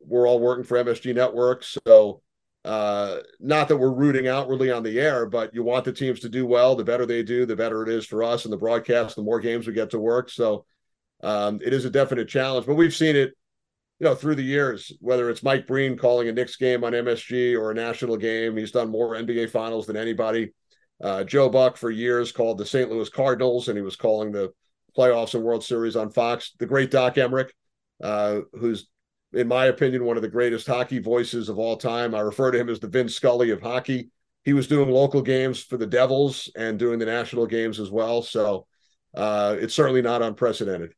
we're 0.00 0.28
all 0.28 0.40
working 0.40 0.64
for 0.64 0.82
MSG 0.82 1.14
Network. 1.14 1.64
So, 1.64 2.22
uh, 2.64 3.18
not 3.40 3.68
that 3.68 3.76
we're 3.76 3.92
rooting 3.92 4.26
outwardly 4.26 4.70
on 4.70 4.82
the 4.82 4.98
air, 4.98 5.26
but 5.26 5.54
you 5.54 5.62
want 5.62 5.84
the 5.84 5.92
teams 5.92 6.20
to 6.20 6.28
do 6.28 6.46
well. 6.46 6.74
The 6.74 6.84
better 6.84 7.06
they 7.06 7.22
do, 7.22 7.44
the 7.46 7.56
better 7.56 7.82
it 7.82 7.88
is 7.88 8.06
for 8.06 8.22
us 8.22 8.44
and 8.44 8.52
the 8.52 8.58
broadcast, 8.58 9.16
the 9.16 9.22
more 9.22 9.40
games 9.40 9.66
we 9.66 9.72
get 9.72 9.90
to 9.90 9.98
work. 9.98 10.30
So, 10.30 10.64
um, 11.22 11.60
it 11.64 11.72
is 11.72 11.84
a 11.84 11.90
definite 11.90 12.28
challenge, 12.28 12.66
but 12.66 12.74
we've 12.74 12.94
seen 12.94 13.16
it 13.16 13.34
you 14.00 14.04
know, 14.10 14.14
through 14.14 14.34
the 14.34 14.42
years, 14.42 14.92
whether 15.00 15.30
it's 15.30 15.42
Mike 15.42 15.66
Breen 15.66 15.96
calling 15.96 16.28
a 16.28 16.32
Knicks 16.32 16.56
game 16.56 16.82
on 16.82 16.92
MSG 16.92 17.58
or 17.58 17.70
a 17.70 17.74
national 17.74 18.16
game, 18.16 18.56
he's 18.56 18.72
done 18.72 18.90
more 18.90 19.14
NBA 19.14 19.50
finals 19.50 19.86
than 19.86 19.96
anybody. 19.96 20.52
Uh, 21.02 21.22
Joe 21.22 21.48
Buck 21.48 21.76
for 21.76 21.90
years 21.90 22.32
called 22.32 22.58
the 22.58 22.66
St. 22.66 22.90
Louis 22.90 23.08
Cardinals, 23.08 23.68
and 23.68 23.76
he 23.76 23.82
was 23.82 23.96
calling 23.96 24.32
the 24.32 24.52
playoffs 24.96 25.34
and 25.34 25.44
World 25.44 25.64
Series 25.64 25.96
on 25.96 26.10
Fox. 26.10 26.52
The 26.58 26.66
great 26.66 26.90
Doc 26.90 27.14
Emrick, 27.14 27.50
uh, 28.02 28.40
who's, 28.52 28.88
in 29.34 29.48
my 29.48 29.66
opinion, 29.66 30.04
one 30.04 30.16
of 30.16 30.22
the 30.22 30.28
greatest 30.28 30.66
hockey 30.66 30.98
voices 30.98 31.48
of 31.48 31.58
all 31.58 31.76
time. 31.76 32.14
I 32.14 32.20
refer 32.20 32.50
to 32.50 32.58
him 32.58 32.68
as 32.68 32.80
the 32.80 32.88
Vin 32.88 33.08
Scully 33.08 33.50
of 33.50 33.60
hockey. 33.60 34.10
He 34.44 34.52
was 34.52 34.66
doing 34.66 34.90
local 34.90 35.22
games 35.22 35.62
for 35.62 35.76
the 35.76 35.86
Devils 35.86 36.50
and 36.56 36.78
doing 36.78 36.98
the 36.98 37.06
national 37.06 37.46
games 37.46 37.80
as 37.80 37.90
well. 37.90 38.22
So 38.22 38.66
uh, 39.14 39.56
it's 39.58 39.74
certainly 39.74 40.02
not 40.02 40.22
unprecedented. 40.22 40.92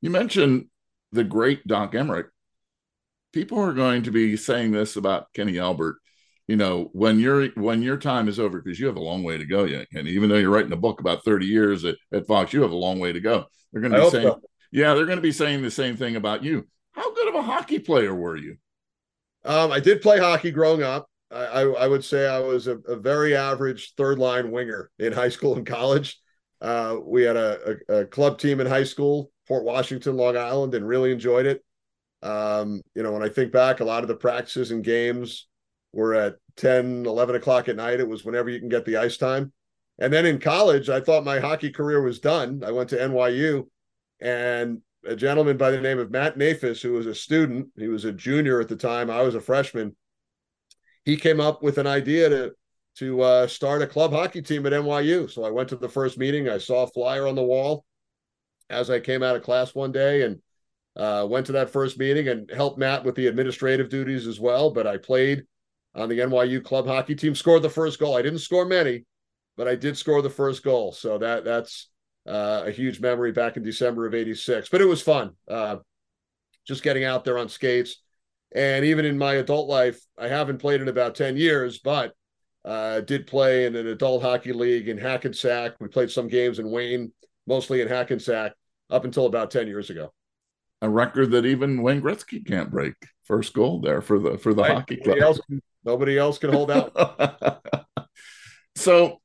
You 0.00 0.10
mentioned 0.10 0.66
the 1.12 1.24
great 1.24 1.66
Doc 1.66 1.92
Emrick. 1.92 2.26
People 3.32 3.58
are 3.58 3.72
going 3.72 4.04
to 4.04 4.10
be 4.10 4.36
saying 4.36 4.72
this 4.72 4.96
about 4.96 5.32
Kenny 5.32 5.58
Albert 5.58 5.96
you 6.46 6.56
know 6.56 6.90
when 6.92 7.18
your 7.18 7.48
when 7.50 7.82
your 7.82 7.96
time 7.96 8.28
is 8.28 8.38
over 8.38 8.60
because 8.60 8.78
you 8.78 8.86
have 8.86 8.96
a 8.96 9.00
long 9.00 9.22
way 9.22 9.36
to 9.38 9.44
go 9.44 9.64
yet 9.64 9.86
and 9.94 10.06
even 10.06 10.28
though 10.28 10.36
you're 10.36 10.50
writing 10.50 10.72
a 10.72 10.76
book 10.76 11.00
about 11.00 11.24
30 11.24 11.46
years 11.46 11.84
at, 11.84 11.96
at 12.12 12.26
fox 12.26 12.52
you 12.52 12.62
have 12.62 12.70
a 12.70 12.76
long 12.76 12.98
way 12.98 13.12
to 13.12 13.20
go 13.20 13.46
they're 13.72 13.82
going 13.82 13.92
to 13.92 14.00
be 14.00 14.10
saying 14.10 14.28
so. 14.28 14.40
yeah 14.70 14.94
they're 14.94 15.06
going 15.06 15.18
to 15.18 15.22
be 15.22 15.32
saying 15.32 15.62
the 15.62 15.70
same 15.70 15.96
thing 15.96 16.16
about 16.16 16.44
you 16.44 16.66
how 16.96 17.14
good 17.14 17.28
of 17.28 17.34
a 17.34 17.42
hockey 17.42 17.78
player 17.78 18.14
were 18.14 18.36
you 18.36 18.56
um, 19.44 19.70
i 19.70 19.80
did 19.80 20.02
play 20.02 20.18
hockey 20.18 20.50
growing 20.50 20.82
up 20.82 21.08
i, 21.30 21.44
I, 21.44 21.62
I 21.62 21.86
would 21.86 22.04
say 22.04 22.28
i 22.28 22.38
was 22.38 22.66
a, 22.66 22.78
a, 22.78 22.96
very 22.96 23.36
average 23.36 23.94
third 23.96 24.18
line 24.18 24.50
winger 24.50 24.90
in 24.98 25.12
high 25.12 25.28
school 25.28 25.56
and 25.56 25.66
college 25.66 26.18
uh, 26.62 26.96
we 27.04 27.22
had 27.22 27.36
a, 27.36 27.76
a, 27.88 27.94
a 27.94 28.06
club 28.06 28.38
team 28.38 28.60
in 28.60 28.66
high 28.66 28.84
school 28.84 29.30
port 29.46 29.64
washington 29.64 30.16
long 30.16 30.36
island 30.36 30.74
and 30.74 30.88
really 30.88 31.12
enjoyed 31.12 31.46
it 31.46 31.64
um, 32.22 32.80
you 32.94 33.02
know 33.02 33.12
when 33.12 33.22
i 33.22 33.28
think 33.28 33.52
back 33.52 33.80
a 33.80 33.84
lot 33.84 34.02
of 34.02 34.08
the 34.08 34.16
practices 34.16 34.70
and 34.70 34.82
games 34.82 35.46
were 35.96 36.14
at 36.14 36.36
10, 36.56 37.06
11 37.06 37.34
o'clock 37.34 37.68
at 37.68 37.76
night. 37.76 38.00
It 38.00 38.08
was 38.08 38.24
whenever 38.24 38.50
you 38.50 38.60
can 38.60 38.68
get 38.68 38.84
the 38.84 38.98
ice 38.98 39.16
time. 39.16 39.52
And 39.98 40.12
then 40.12 40.26
in 40.26 40.38
college, 40.38 40.90
I 40.90 41.00
thought 41.00 41.24
my 41.24 41.40
hockey 41.40 41.70
career 41.70 42.02
was 42.02 42.20
done. 42.20 42.62
I 42.64 42.70
went 42.70 42.90
to 42.90 42.96
NYU 42.96 43.66
and 44.20 44.82
a 45.06 45.16
gentleman 45.16 45.56
by 45.56 45.70
the 45.70 45.80
name 45.80 45.98
of 45.98 46.10
Matt 46.10 46.36
Nafis, 46.36 46.82
who 46.82 46.92
was 46.92 47.06
a 47.06 47.14
student, 47.14 47.68
he 47.76 47.88
was 47.88 48.04
a 48.04 48.12
junior 48.12 48.60
at 48.60 48.68
the 48.68 48.76
time, 48.76 49.10
I 49.10 49.22
was 49.22 49.34
a 49.34 49.40
freshman. 49.40 49.96
He 51.04 51.16
came 51.16 51.40
up 51.40 51.62
with 51.62 51.78
an 51.78 51.86
idea 51.86 52.28
to 52.28 52.52
to 52.96 53.20
uh, 53.20 53.46
start 53.46 53.82
a 53.82 53.86
club 53.86 54.10
hockey 54.10 54.40
team 54.40 54.64
at 54.64 54.72
NYU. 54.72 55.30
So 55.30 55.44
I 55.44 55.50
went 55.50 55.68
to 55.68 55.76
the 55.76 55.88
first 55.88 56.16
meeting. 56.16 56.48
I 56.48 56.56
saw 56.56 56.84
a 56.84 56.86
flyer 56.86 57.26
on 57.26 57.34
the 57.34 57.42
wall 57.42 57.84
as 58.70 58.88
I 58.88 59.00
came 59.00 59.22
out 59.22 59.36
of 59.36 59.42
class 59.42 59.74
one 59.74 59.92
day 59.92 60.22
and 60.22 60.40
uh, 60.96 61.26
went 61.28 61.44
to 61.46 61.52
that 61.52 61.68
first 61.68 61.98
meeting 61.98 62.28
and 62.28 62.50
helped 62.50 62.78
Matt 62.78 63.04
with 63.04 63.14
the 63.14 63.26
administrative 63.26 63.90
duties 63.90 64.26
as 64.26 64.40
well. 64.40 64.70
But 64.70 64.86
I 64.86 64.96
played 64.96 65.44
on 65.94 66.08
the 66.08 66.20
NYU 66.20 66.64
club 66.64 66.86
hockey 66.86 67.14
team. 67.14 67.34
Scored 67.34 67.62
the 67.62 67.68
first 67.68 67.98
goal. 67.98 68.16
I 68.16 68.22
didn't 68.22 68.38
score 68.38 68.64
many, 68.64 69.04
but 69.58 69.68
I 69.68 69.74
did 69.74 69.98
score 69.98 70.22
the 70.22 70.30
first 70.30 70.62
goal. 70.62 70.92
So 70.92 71.18
that 71.18 71.44
that's 71.44 71.90
uh, 72.26 72.64
a 72.66 72.70
huge 72.70 73.00
memory 73.00 73.32
back 73.32 73.56
in 73.56 73.62
December 73.62 74.06
of 74.06 74.14
'86. 74.14 74.68
But 74.68 74.80
it 74.80 74.86
was 74.86 75.02
fun, 75.02 75.32
uh, 75.48 75.76
just 76.66 76.82
getting 76.82 77.04
out 77.04 77.24
there 77.24 77.38
on 77.38 77.48
skates. 77.48 78.02
And 78.54 78.84
even 78.84 79.04
in 79.04 79.18
my 79.18 79.34
adult 79.34 79.68
life, 79.68 80.00
I 80.16 80.28
haven't 80.28 80.58
played 80.58 80.80
in 80.80 80.88
about 80.88 81.14
ten 81.14 81.36
years, 81.36 81.78
but 81.78 82.12
uh, 82.64 83.00
did 83.00 83.26
play 83.26 83.66
in 83.66 83.76
an 83.76 83.86
adult 83.86 84.22
hockey 84.22 84.52
league 84.52 84.88
in 84.88 84.98
Hackensack. 84.98 85.74
We 85.80 85.88
played 85.88 86.10
some 86.10 86.28
games 86.28 86.58
in 86.58 86.70
Wayne, 86.70 87.12
mostly 87.46 87.80
in 87.80 87.88
Hackensack, 87.88 88.52
up 88.90 89.04
until 89.04 89.26
about 89.26 89.50
ten 89.50 89.66
years 89.66 89.90
ago. 89.90 90.12
A 90.82 90.88
record 90.88 91.30
that 91.30 91.46
even 91.46 91.82
Wayne 91.82 92.02
Gretzky 92.02 92.46
can't 92.46 92.70
break. 92.70 92.94
First 93.24 93.54
goal 93.54 93.80
there 93.80 94.00
for 94.00 94.18
the 94.18 94.38
for 94.38 94.54
the 94.54 94.62
right. 94.62 94.72
hockey 94.72 94.96
club. 94.96 95.18
Else, 95.18 95.40
Nobody 95.86 96.18
else 96.18 96.38
can 96.38 96.52
hold 96.52 96.70
out. 96.70 96.92
so, 98.76 99.20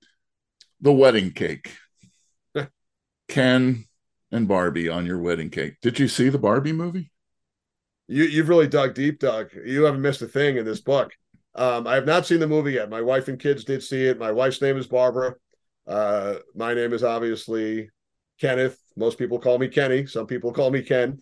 the 0.80 0.94
wedding 0.94 1.32
cake. 1.32 1.76
Ken 3.32 3.86
and 4.32 4.48
Barbie 4.48 4.90
on 4.90 5.06
your 5.06 5.18
wedding 5.18 5.50
cake. 5.50 5.78
Did 5.82 5.98
you 5.98 6.08
see 6.08 6.28
the 6.28 6.38
Barbie 6.38 6.74
movie? 6.74 7.12
You 8.08 8.26
you've 8.26 8.50
really 8.50 8.68
dug 8.68 8.94
deep, 8.94 9.20
Doug. 9.20 9.52
You 9.66 9.84
haven't 9.84 10.02
missed 10.02 10.22
a 10.22 10.28
thing 10.28 10.58
in 10.58 10.66
this 10.66 10.82
book. 10.82 11.14
Um, 11.56 11.88
I 11.88 11.96
have 11.96 12.06
not 12.06 12.26
seen 12.26 12.42
the 12.42 12.48
movie 12.48 12.74
yet. 12.74 12.90
My 12.90 13.02
wife 13.02 13.30
and 13.30 13.40
kids 13.40 13.64
did 13.64 13.84
see 13.84 14.06
it. 14.06 14.20
My 14.20 14.32
wife's 14.32 14.62
name 14.62 14.78
is 14.78 14.86
Barbara. 14.86 15.36
Uh, 15.88 16.36
my 16.56 16.74
name 16.74 16.92
is 16.92 17.04
obviously 17.04 17.90
Kenneth. 18.40 18.78
Most 18.98 19.18
people 19.18 19.40
call 19.40 19.58
me 19.58 19.70
Kenny. 19.70 20.06
Some 20.06 20.28
people 20.28 20.52
call 20.52 20.70
me 20.70 20.82
Ken. 20.82 21.22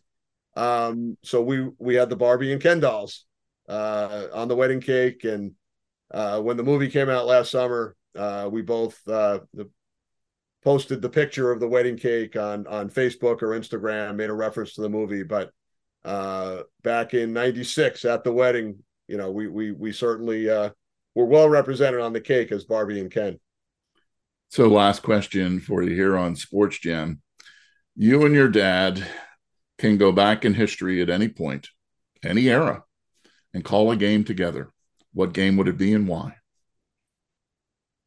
Um, 0.56 1.16
so 1.24 1.44
we 1.44 1.70
we 1.78 1.94
had 1.94 2.10
the 2.10 2.16
Barbie 2.16 2.52
and 2.52 2.62
Ken 2.62 2.80
dolls 2.80 3.26
uh, 3.68 4.26
on 4.34 4.48
the 4.48 4.56
wedding 4.56 4.82
cake. 4.82 5.26
And 5.26 5.54
uh, 6.12 6.42
when 6.42 6.58
the 6.58 6.64
movie 6.64 6.90
came 6.90 7.10
out 7.10 7.28
last 7.28 7.52
summer, 7.52 7.96
uh, 8.16 8.50
we 8.52 8.64
both 8.64 9.00
uh, 9.08 9.40
posted 10.64 11.02
the 11.02 11.10
picture 11.10 11.52
of 11.52 11.60
the 11.60 11.68
wedding 11.68 11.98
cake 11.98 12.36
on 12.36 12.68
on 12.68 12.90
Facebook 12.90 13.42
or 13.42 13.50
Instagram, 13.60 14.16
made 14.16 14.30
a 14.30 14.34
reference 14.34 14.74
to 14.74 14.82
the 14.82 14.90
movie. 14.90 15.24
But 15.24 15.52
uh, 16.04 16.64
back 16.84 17.14
in 17.14 17.34
'96 17.34 18.06
at 18.06 18.24
the 18.24 18.34
wedding, 18.34 18.80
you 19.08 19.18
know, 19.18 19.32
we 19.32 19.48
we 19.48 19.72
we 19.72 19.92
certainly 19.92 20.50
uh, 20.50 20.70
were 21.16 21.26
well 21.26 21.50
represented 21.50 22.02
on 22.02 22.14
the 22.14 22.22
cake 22.22 22.52
as 22.52 22.66
Barbie 22.66 23.00
and 23.00 23.12
Ken. 23.12 23.40
So, 24.50 24.68
last 24.68 25.04
question 25.04 25.60
for 25.60 25.84
you 25.84 25.94
here 25.94 26.18
on 26.18 26.36
Sports 26.36 26.80
Jam. 26.80 27.22
You 27.96 28.26
and 28.26 28.34
your 28.34 28.50
dad 28.50 29.06
can 29.78 29.98
go 29.98 30.12
back 30.12 30.44
in 30.44 30.54
history 30.54 31.02
at 31.02 31.10
any 31.10 31.28
point, 31.28 31.70
any 32.24 32.50
era, 32.50 32.84
and 33.54 33.64
call 33.64 33.92
a 33.92 33.96
game 33.96 34.24
together, 34.24 34.72
what 35.14 35.34
game 35.34 35.58
would 35.58 35.68
it 35.68 35.78
be 35.78 35.94
and 35.94 36.08
why? 36.08 36.36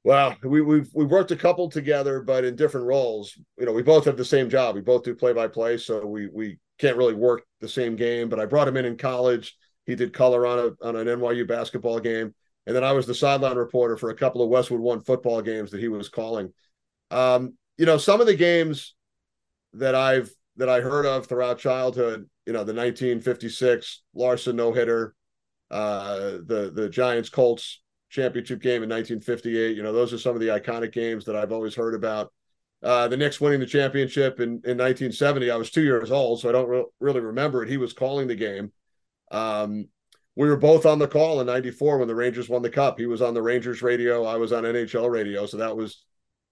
Well, 0.05 0.37
we, 0.43 0.61
we've 0.61 0.91
we've 0.93 1.11
worked 1.11 1.31
a 1.31 1.37
couple 1.37 1.69
together, 1.71 2.21
but 2.23 2.45
in 2.45 2.57
different 2.57 2.87
roles. 2.87 3.38
You 3.59 3.67
know, 3.67 3.73
we 3.73 3.83
both 3.83 4.05
have 4.07 4.17
the 4.17 4.25
same 4.25 4.51
job. 4.51 4.75
We 4.75 4.81
both 4.81 5.05
do 5.05 5.15
play 5.15 5.33
by 5.33 5.47
play, 5.47 5.79
so 5.79 6.05
we 6.07 6.27
we 6.27 6.59
can't 6.79 6.97
really 6.97 7.15
work 7.15 7.45
the 7.61 7.69
same 7.69 7.95
game. 7.95 8.29
But 8.29 8.41
I 8.41 8.47
brought 8.47 8.67
him 8.67 8.77
in 8.77 8.85
in 8.85 8.97
college. 8.97 9.57
He 9.87 9.95
did 9.95 10.12
color 10.12 10.45
on 10.47 10.59
a 10.59 10.87
on 10.87 10.97
an 10.97 11.07
NYU 11.07 11.47
basketball 11.47 12.01
game, 12.01 12.35
and 12.67 12.75
then 12.75 12.83
I 12.83 12.93
was 12.93 13.07
the 13.07 13.15
sideline 13.15 13.57
reporter 13.57 13.97
for 13.97 14.11
a 14.11 14.17
couple 14.17 14.43
of 14.43 14.49
Westwood 14.49 14.81
One 14.81 15.03
football 15.03 15.41
games 15.41 15.71
that 15.71 15.81
he 15.81 15.88
was 15.88 16.09
calling. 16.09 16.53
Um, 17.12 17.55
you 17.79 17.87
know, 17.87 17.99
some 17.99 18.21
of 18.21 18.27
the 18.27 18.35
games 18.35 18.95
that 19.75 19.95
I've 19.95 20.31
that 20.57 20.69
I 20.69 20.81
heard 20.81 21.07
of 21.07 21.27
throughout 21.27 21.59
childhood. 21.59 22.29
You 22.47 22.53
know, 22.53 22.65
the 22.65 22.75
1956 22.75 24.03
Larsen 24.15 24.57
no 24.57 24.73
hitter, 24.73 25.15
uh, 25.71 26.38
the 26.45 26.73
the 26.75 26.88
Giants 26.88 27.29
Colts 27.29 27.82
championship 28.12 28.62
game 28.62 28.83
in 28.85 28.90
1958. 28.90 29.77
You 29.77 29.83
know, 29.83 29.92
those 29.92 30.12
are 30.12 30.18
some 30.18 30.35
of 30.37 30.40
the 30.40 30.48
iconic 30.48 30.92
games 30.92 31.25
that 31.27 31.37
I've 31.37 31.53
always 31.53 31.75
heard 31.75 31.94
about. 31.94 32.33
uh, 32.83 33.09
the 33.09 33.16
Knicks 33.16 33.40
winning 33.40 33.61
the 33.61 33.66
championship 33.66 34.40
in, 34.40 34.61
in 34.64 34.77
1970. 34.79 35.51
I 35.51 35.57
was 35.57 35.70
two 35.70 35.83
years 35.83 36.11
old, 36.12 36.40
so 36.40 36.48
I 36.48 36.53
don't 36.53 36.68
re- 36.68 36.85
really 37.01 37.20
remember 37.20 37.62
it. 37.62 37.68
He 37.70 37.77
was 37.77 37.92
calling 37.92 38.29
the 38.29 38.35
game. 38.37 38.72
Um, 39.31 39.88
we 40.37 40.48
were 40.48 40.57
both 40.57 40.87
on 40.87 40.98
the 40.98 41.09
call 41.09 41.40
in 41.40 41.46
94 41.46 41.98
when 41.98 42.09
the 42.09 42.14
Rangers 42.14 42.48
won 42.48 42.62
the 42.62 42.70
cup. 42.70 42.98
He 42.98 43.07
was 43.07 43.22
on 43.22 43.35
the 43.35 43.42
Rangers 43.42 43.83
radio. 43.83 44.25
I 44.25 44.37
was 44.37 44.53
on 44.53 44.64
NHL 44.64 45.09
radio. 45.11 45.46
So 45.46 45.59
that 45.59 45.77
was 45.77 46.05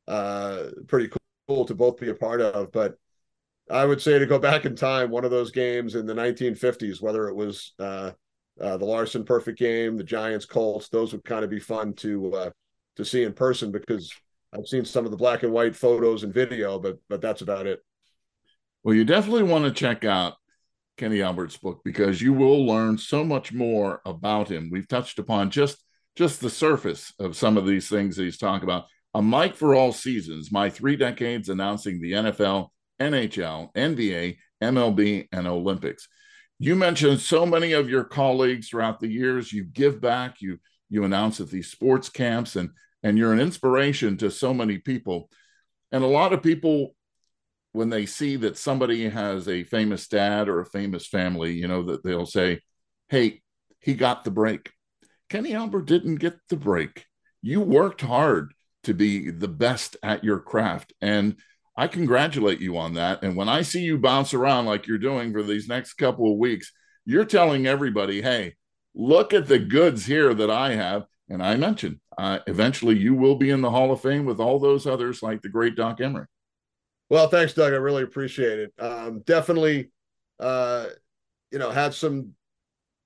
uh, 0.09 0.65
pretty 0.89 1.11
cool 1.49 1.65
to 1.67 1.75
both 1.75 1.99
be 2.01 2.11
a 2.11 2.15
part 2.15 2.41
of. 2.43 2.73
But 2.73 2.97
I 3.71 3.85
would 3.87 4.03
say 4.03 4.19
to 4.19 4.27
go 4.27 4.39
back 4.39 4.65
in 4.65 4.77
time, 4.77 5.11
one 5.11 5.25
of 5.25 5.31
those 5.31 5.51
games 5.53 5.95
in 5.95 6.07
the 6.07 6.15
1950s, 6.15 7.01
whether 7.03 7.29
it 7.29 7.37
was 7.37 7.73
uh, 7.79 8.13
uh, 8.61 8.77
the 8.77 8.85
Larsen 8.85 9.25
perfect 9.25 9.59
game, 9.59 9.97
the 9.97 10.05
Giants 10.05 10.47
Colts, 10.47 10.89
those 10.89 11.13
would 11.13 11.25
kind 11.25 11.45
of 11.45 11.51
be 11.51 11.61
fun 11.61 11.95
to 11.95 12.35
uh, 12.35 12.51
to 12.97 13.05
see 13.05 13.25
in 13.25 13.33
person 13.33 13.71
because 13.71 14.13
I've 14.53 14.67
seen 14.67 14.85
some 14.85 15.05
of 15.05 15.11
the 15.11 15.17
black 15.17 15.43
and 15.43 15.53
white 15.53 15.77
photos 15.77 16.25
and 16.25 16.35
video, 16.35 16.79
but 16.79 16.99
but 17.09 17.21
that's 17.21 17.43
about 17.43 17.67
it. 17.67 17.81
Well, 18.83 18.95
you 18.95 19.05
definitely 19.05 19.45
want 19.45 19.65
to 19.65 19.71
check 19.73 20.05
out 20.05 20.35
Kenny 20.97 21.23
Albert's 21.23 21.57
book 21.57 21.81
because 21.85 22.21
you 22.21 22.33
will 22.33 22.67
learn 22.67 22.99
so 22.99 23.25
much 23.25 23.53
more 23.53 24.01
about 24.05 24.51
him. 24.51 24.69
We've 24.71 24.89
touched 24.89 25.19
upon 25.19 25.51
just 25.51 25.83
just 26.17 26.41
the 26.41 26.51
surface 26.51 27.13
of 27.19 27.37
some 27.37 27.57
of 27.57 27.67
these 27.67 27.89
things 27.89 28.17
that 28.17 28.25
he's 28.25 28.39
talking 28.39 28.65
about. 28.65 28.87
A 29.15 29.23
mic 29.23 29.57
for 29.57 29.75
all 29.75 29.93
seasons, 29.93 30.53
my 30.53 30.71
three 30.71 30.97
decades 30.97 31.49
announcing 31.49 32.01
the 32.01 32.13
NFL, 32.13 32.69
NHL, 33.01 33.73
NBA, 33.75 34.37
MLB, 34.63 35.29
and 35.33 35.47
Olympics. 35.49 36.07
You 36.63 36.77
mentioned 36.77 37.21
so 37.21 37.47
many 37.47 37.73
of 37.73 37.89
your 37.89 38.05
colleagues 38.05 38.69
throughout 38.69 39.01
the 39.01 39.09
years. 39.09 39.51
You 39.51 39.65
give 39.65 39.99
back, 39.99 40.43
you 40.43 40.59
you 40.91 41.05
announce 41.05 41.41
at 41.41 41.49
these 41.49 41.71
sports 41.71 42.11
camps, 42.11 42.55
and 42.55 42.69
and 43.03 43.17
you're 43.17 43.33
an 43.33 43.41
inspiration 43.41 44.19
to 44.19 44.31
so 44.31 44.53
many 44.53 44.77
people. 44.77 45.31
And 45.91 46.05
a 46.05 46.07
lot 46.07 46.35
of 46.35 46.43
people 46.43 46.95
when 47.73 47.89
they 47.89 48.05
see 48.05 48.37
that 48.37 48.59
somebody 48.59 49.09
has 49.09 49.49
a 49.49 49.65
famous 49.65 50.07
dad 50.09 50.49
or 50.49 50.61
a 50.61 50.67
famous 50.67 51.07
family, 51.07 51.53
you 51.53 51.67
know, 51.69 51.85
that 51.85 52.05
they'll 52.05 52.27
say, 52.27 52.61
Hey, 53.09 53.41
he 53.79 53.95
got 53.95 54.25
the 54.25 54.31
break. 54.31 54.71
Kenny 55.31 55.55
Albert 55.55 55.87
didn't 55.87 56.17
get 56.17 56.35
the 56.51 56.57
break. 56.57 57.07
You 57.41 57.61
worked 57.63 58.03
hard 58.03 58.53
to 58.83 58.93
be 58.93 59.31
the 59.31 59.49
best 59.49 59.97
at 60.03 60.25
your 60.25 60.41
craft. 60.41 60.93
And 61.01 61.37
I 61.81 61.87
congratulate 61.87 62.61
you 62.61 62.77
on 62.77 62.93
that. 62.95 63.23
And 63.23 63.35
when 63.35 63.49
I 63.49 63.63
see 63.63 63.81
you 63.81 63.97
bounce 63.97 64.35
around 64.35 64.67
like 64.67 64.87
you're 64.87 64.99
doing 64.99 65.33
for 65.33 65.43
these 65.43 65.67
next 65.67 65.95
couple 65.95 66.31
of 66.31 66.37
weeks, 66.37 66.71
you're 67.07 67.25
telling 67.25 67.67
everybody, 67.67 68.21
hey, 68.21 68.57
look 68.95 69.33
at 69.33 69.47
the 69.47 69.59
goods 69.59 70.05
here 70.05 70.35
that 70.35 70.51
I 70.51 70.75
have. 70.75 71.05
And 71.31 71.43
I 71.43 71.57
mentioned, 71.57 72.01
uh, 72.19 72.41
eventually 72.47 72.99
you 72.99 73.15
will 73.15 73.37
be 73.37 73.49
in 73.49 73.63
the 73.63 73.71
Hall 73.71 73.93
of 73.93 74.03
Fame 74.03 74.27
with 74.27 74.41
all 74.41 74.59
those 74.59 74.87
others 74.87 75.23
like 75.23 75.41
the 75.41 75.49
great 75.49 75.75
Doc 75.75 76.01
Emrick. 76.01 76.27
Well, 77.09 77.29
thanks, 77.29 77.55
Doug. 77.55 77.73
I 77.73 77.77
really 77.77 78.03
appreciate 78.03 78.59
it. 78.59 78.75
Um, 78.79 79.23
definitely, 79.25 79.91
uh, 80.39 80.85
you 81.51 81.59
know, 81.59 81.71
had 81.71 81.95
some 81.95 82.33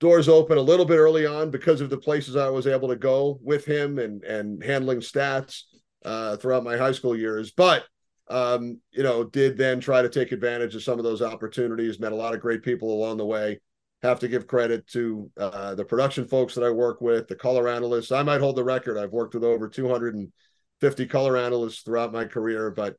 doors 0.00 0.28
open 0.28 0.58
a 0.58 0.62
little 0.62 0.84
bit 0.84 0.98
early 0.98 1.26
on 1.26 1.52
because 1.52 1.80
of 1.80 1.90
the 1.90 1.96
places 1.96 2.34
I 2.34 2.48
was 2.48 2.66
able 2.66 2.88
to 2.88 2.96
go 2.96 3.38
with 3.40 3.64
him 3.64 4.00
and 4.00 4.24
and 4.24 4.64
handling 4.64 4.98
stats 4.98 5.62
uh, 6.04 6.38
throughout 6.38 6.64
my 6.64 6.76
high 6.76 6.90
school 6.90 7.16
years. 7.16 7.52
But 7.52 7.84
um, 8.28 8.80
you 8.90 9.02
know, 9.02 9.24
did 9.24 9.56
then 9.56 9.80
try 9.80 10.02
to 10.02 10.08
take 10.08 10.32
advantage 10.32 10.74
of 10.74 10.82
some 10.82 10.98
of 10.98 11.04
those 11.04 11.22
opportunities. 11.22 12.00
Met 12.00 12.12
a 12.12 12.16
lot 12.16 12.34
of 12.34 12.40
great 12.40 12.62
people 12.62 12.92
along 12.92 13.18
the 13.18 13.26
way. 13.26 13.60
Have 14.02 14.20
to 14.20 14.28
give 14.28 14.46
credit 14.46 14.86
to 14.88 15.30
uh, 15.38 15.74
the 15.74 15.84
production 15.84 16.26
folks 16.26 16.54
that 16.54 16.64
I 16.64 16.70
work 16.70 17.00
with, 17.00 17.26
the 17.28 17.36
color 17.36 17.68
analysts. 17.68 18.12
I 18.12 18.22
might 18.22 18.40
hold 18.40 18.56
the 18.56 18.64
record. 18.64 18.98
I've 18.98 19.12
worked 19.12 19.34
with 19.34 19.44
over 19.44 19.68
250 19.68 21.06
color 21.06 21.36
analysts 21.36 21.82
throughout 21.82 22.12
my 22.12 22.24
career, 22.24 22.70
but 22.70 22.96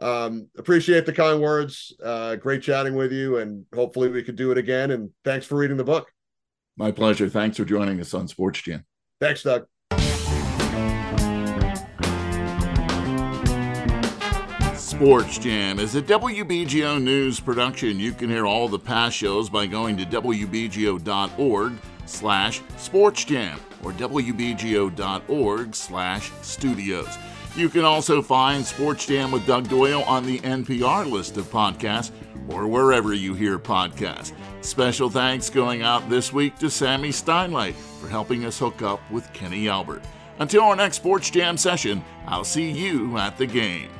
um, 0.00 0.48
appreciate 0.58 1.06
the 1.06 1.12
kind 1.12 1.40
words. 1.40 1.94
Uh, 2.02 2.36
great 2.36 2.62
chatting 2.62 2.94
with 2.94 3.12
you, 3.12 3.38
and 3.38 3.64
hopefully 3.74 4.08
we 4.08 4.22
could 4.22 4.36
do 4.36 4.50
it 4.50 4.58
again. 4.58 4.90
And 4.90 5.10
thanks 5.24 5.46
for 5.46 5.56
reading 5.56 5.76
the 5.76 5.84
book. 5.84 6.10
My 6.76 6.90
pleasure. 6.90 7.28
Thanks 7.28 7.56
for 7.56 7.64
joining 7.64 8.00
us 8.00 8.14
on 8.14 8.28
Sports 8.28 8.62
Jam. 8.62 8.84
Thanks, 9.20 9.42
Doug. 9.42 9.71
Sports 15.02 15.38
Jam 15.38 15.80
is 15.80 15.96
a 15.96 16.02
WBGO 16.02 17.02
News 17.02 17.40
production. 17.40 17.98
You 17.98 18.12
can 18.12 18.30
hear 18.30 18.46
all 18.46 18.68
the 18.68 18.78
past 18.78 19.16
shows 19.16 19.50
by 19.50 19.66
going 19.66 19.96
to 19.96 20.04
wbgo.org 20.04 21.72
slash 22.06 22.60
sportsjam 22.76 23.58
or 23.82 23.90
wbgo.org 23.94 25.74
slash 25.74 26.30
studios. 26.42 27.18
You 27.56 27.68
can 27.68 27.84
also 27.84 28.22
find 28.22 28.64
Sports 28.64 29.06
Jam 29.06 29.32
with 29.32 29.44
Doug 29.44 29.68
Doyle 29.68 30.04
on 30.04 30.24
the 30.24 30.38
NPR 30.38 31.10
list 31.10 31.36
of 31.36 31.50
podcasts 31.50 32.12
or 32.48 32.68
wherever 32.68 33.12
you 33.12 33.34
hear 33.34 33.58
podcasts. 33.58 34.32
Special 34.60 35.10
thanks 35.10 35.50
going 35.50 35.82
out 35.82 36.08
this 36.08 36.32
week 36.32 36.56
to 36.60 36.70
Sammy 36.70 37.08
Steinley 37.08 37.74
for 38.00 38.06
helping 38.06 38.44
us 38.44 38.56
hook 38.56 38.82
up 38.82 39.00
with 39.10 39.32
Kenny 39.32 39.68
Albert. 39.68 40.04
Until 40.38 40.62
our 40.62 40.76
next 40.76 40.98
Sports 40.98 41.28
Jam 41.28 41.56
session, 41.56 42.04
I'll 42.24 42.44
see 42.44 42.70
you 42.70 43.18
at 43.18 43.36
the 43.36 43.46
game. 43.46 43.90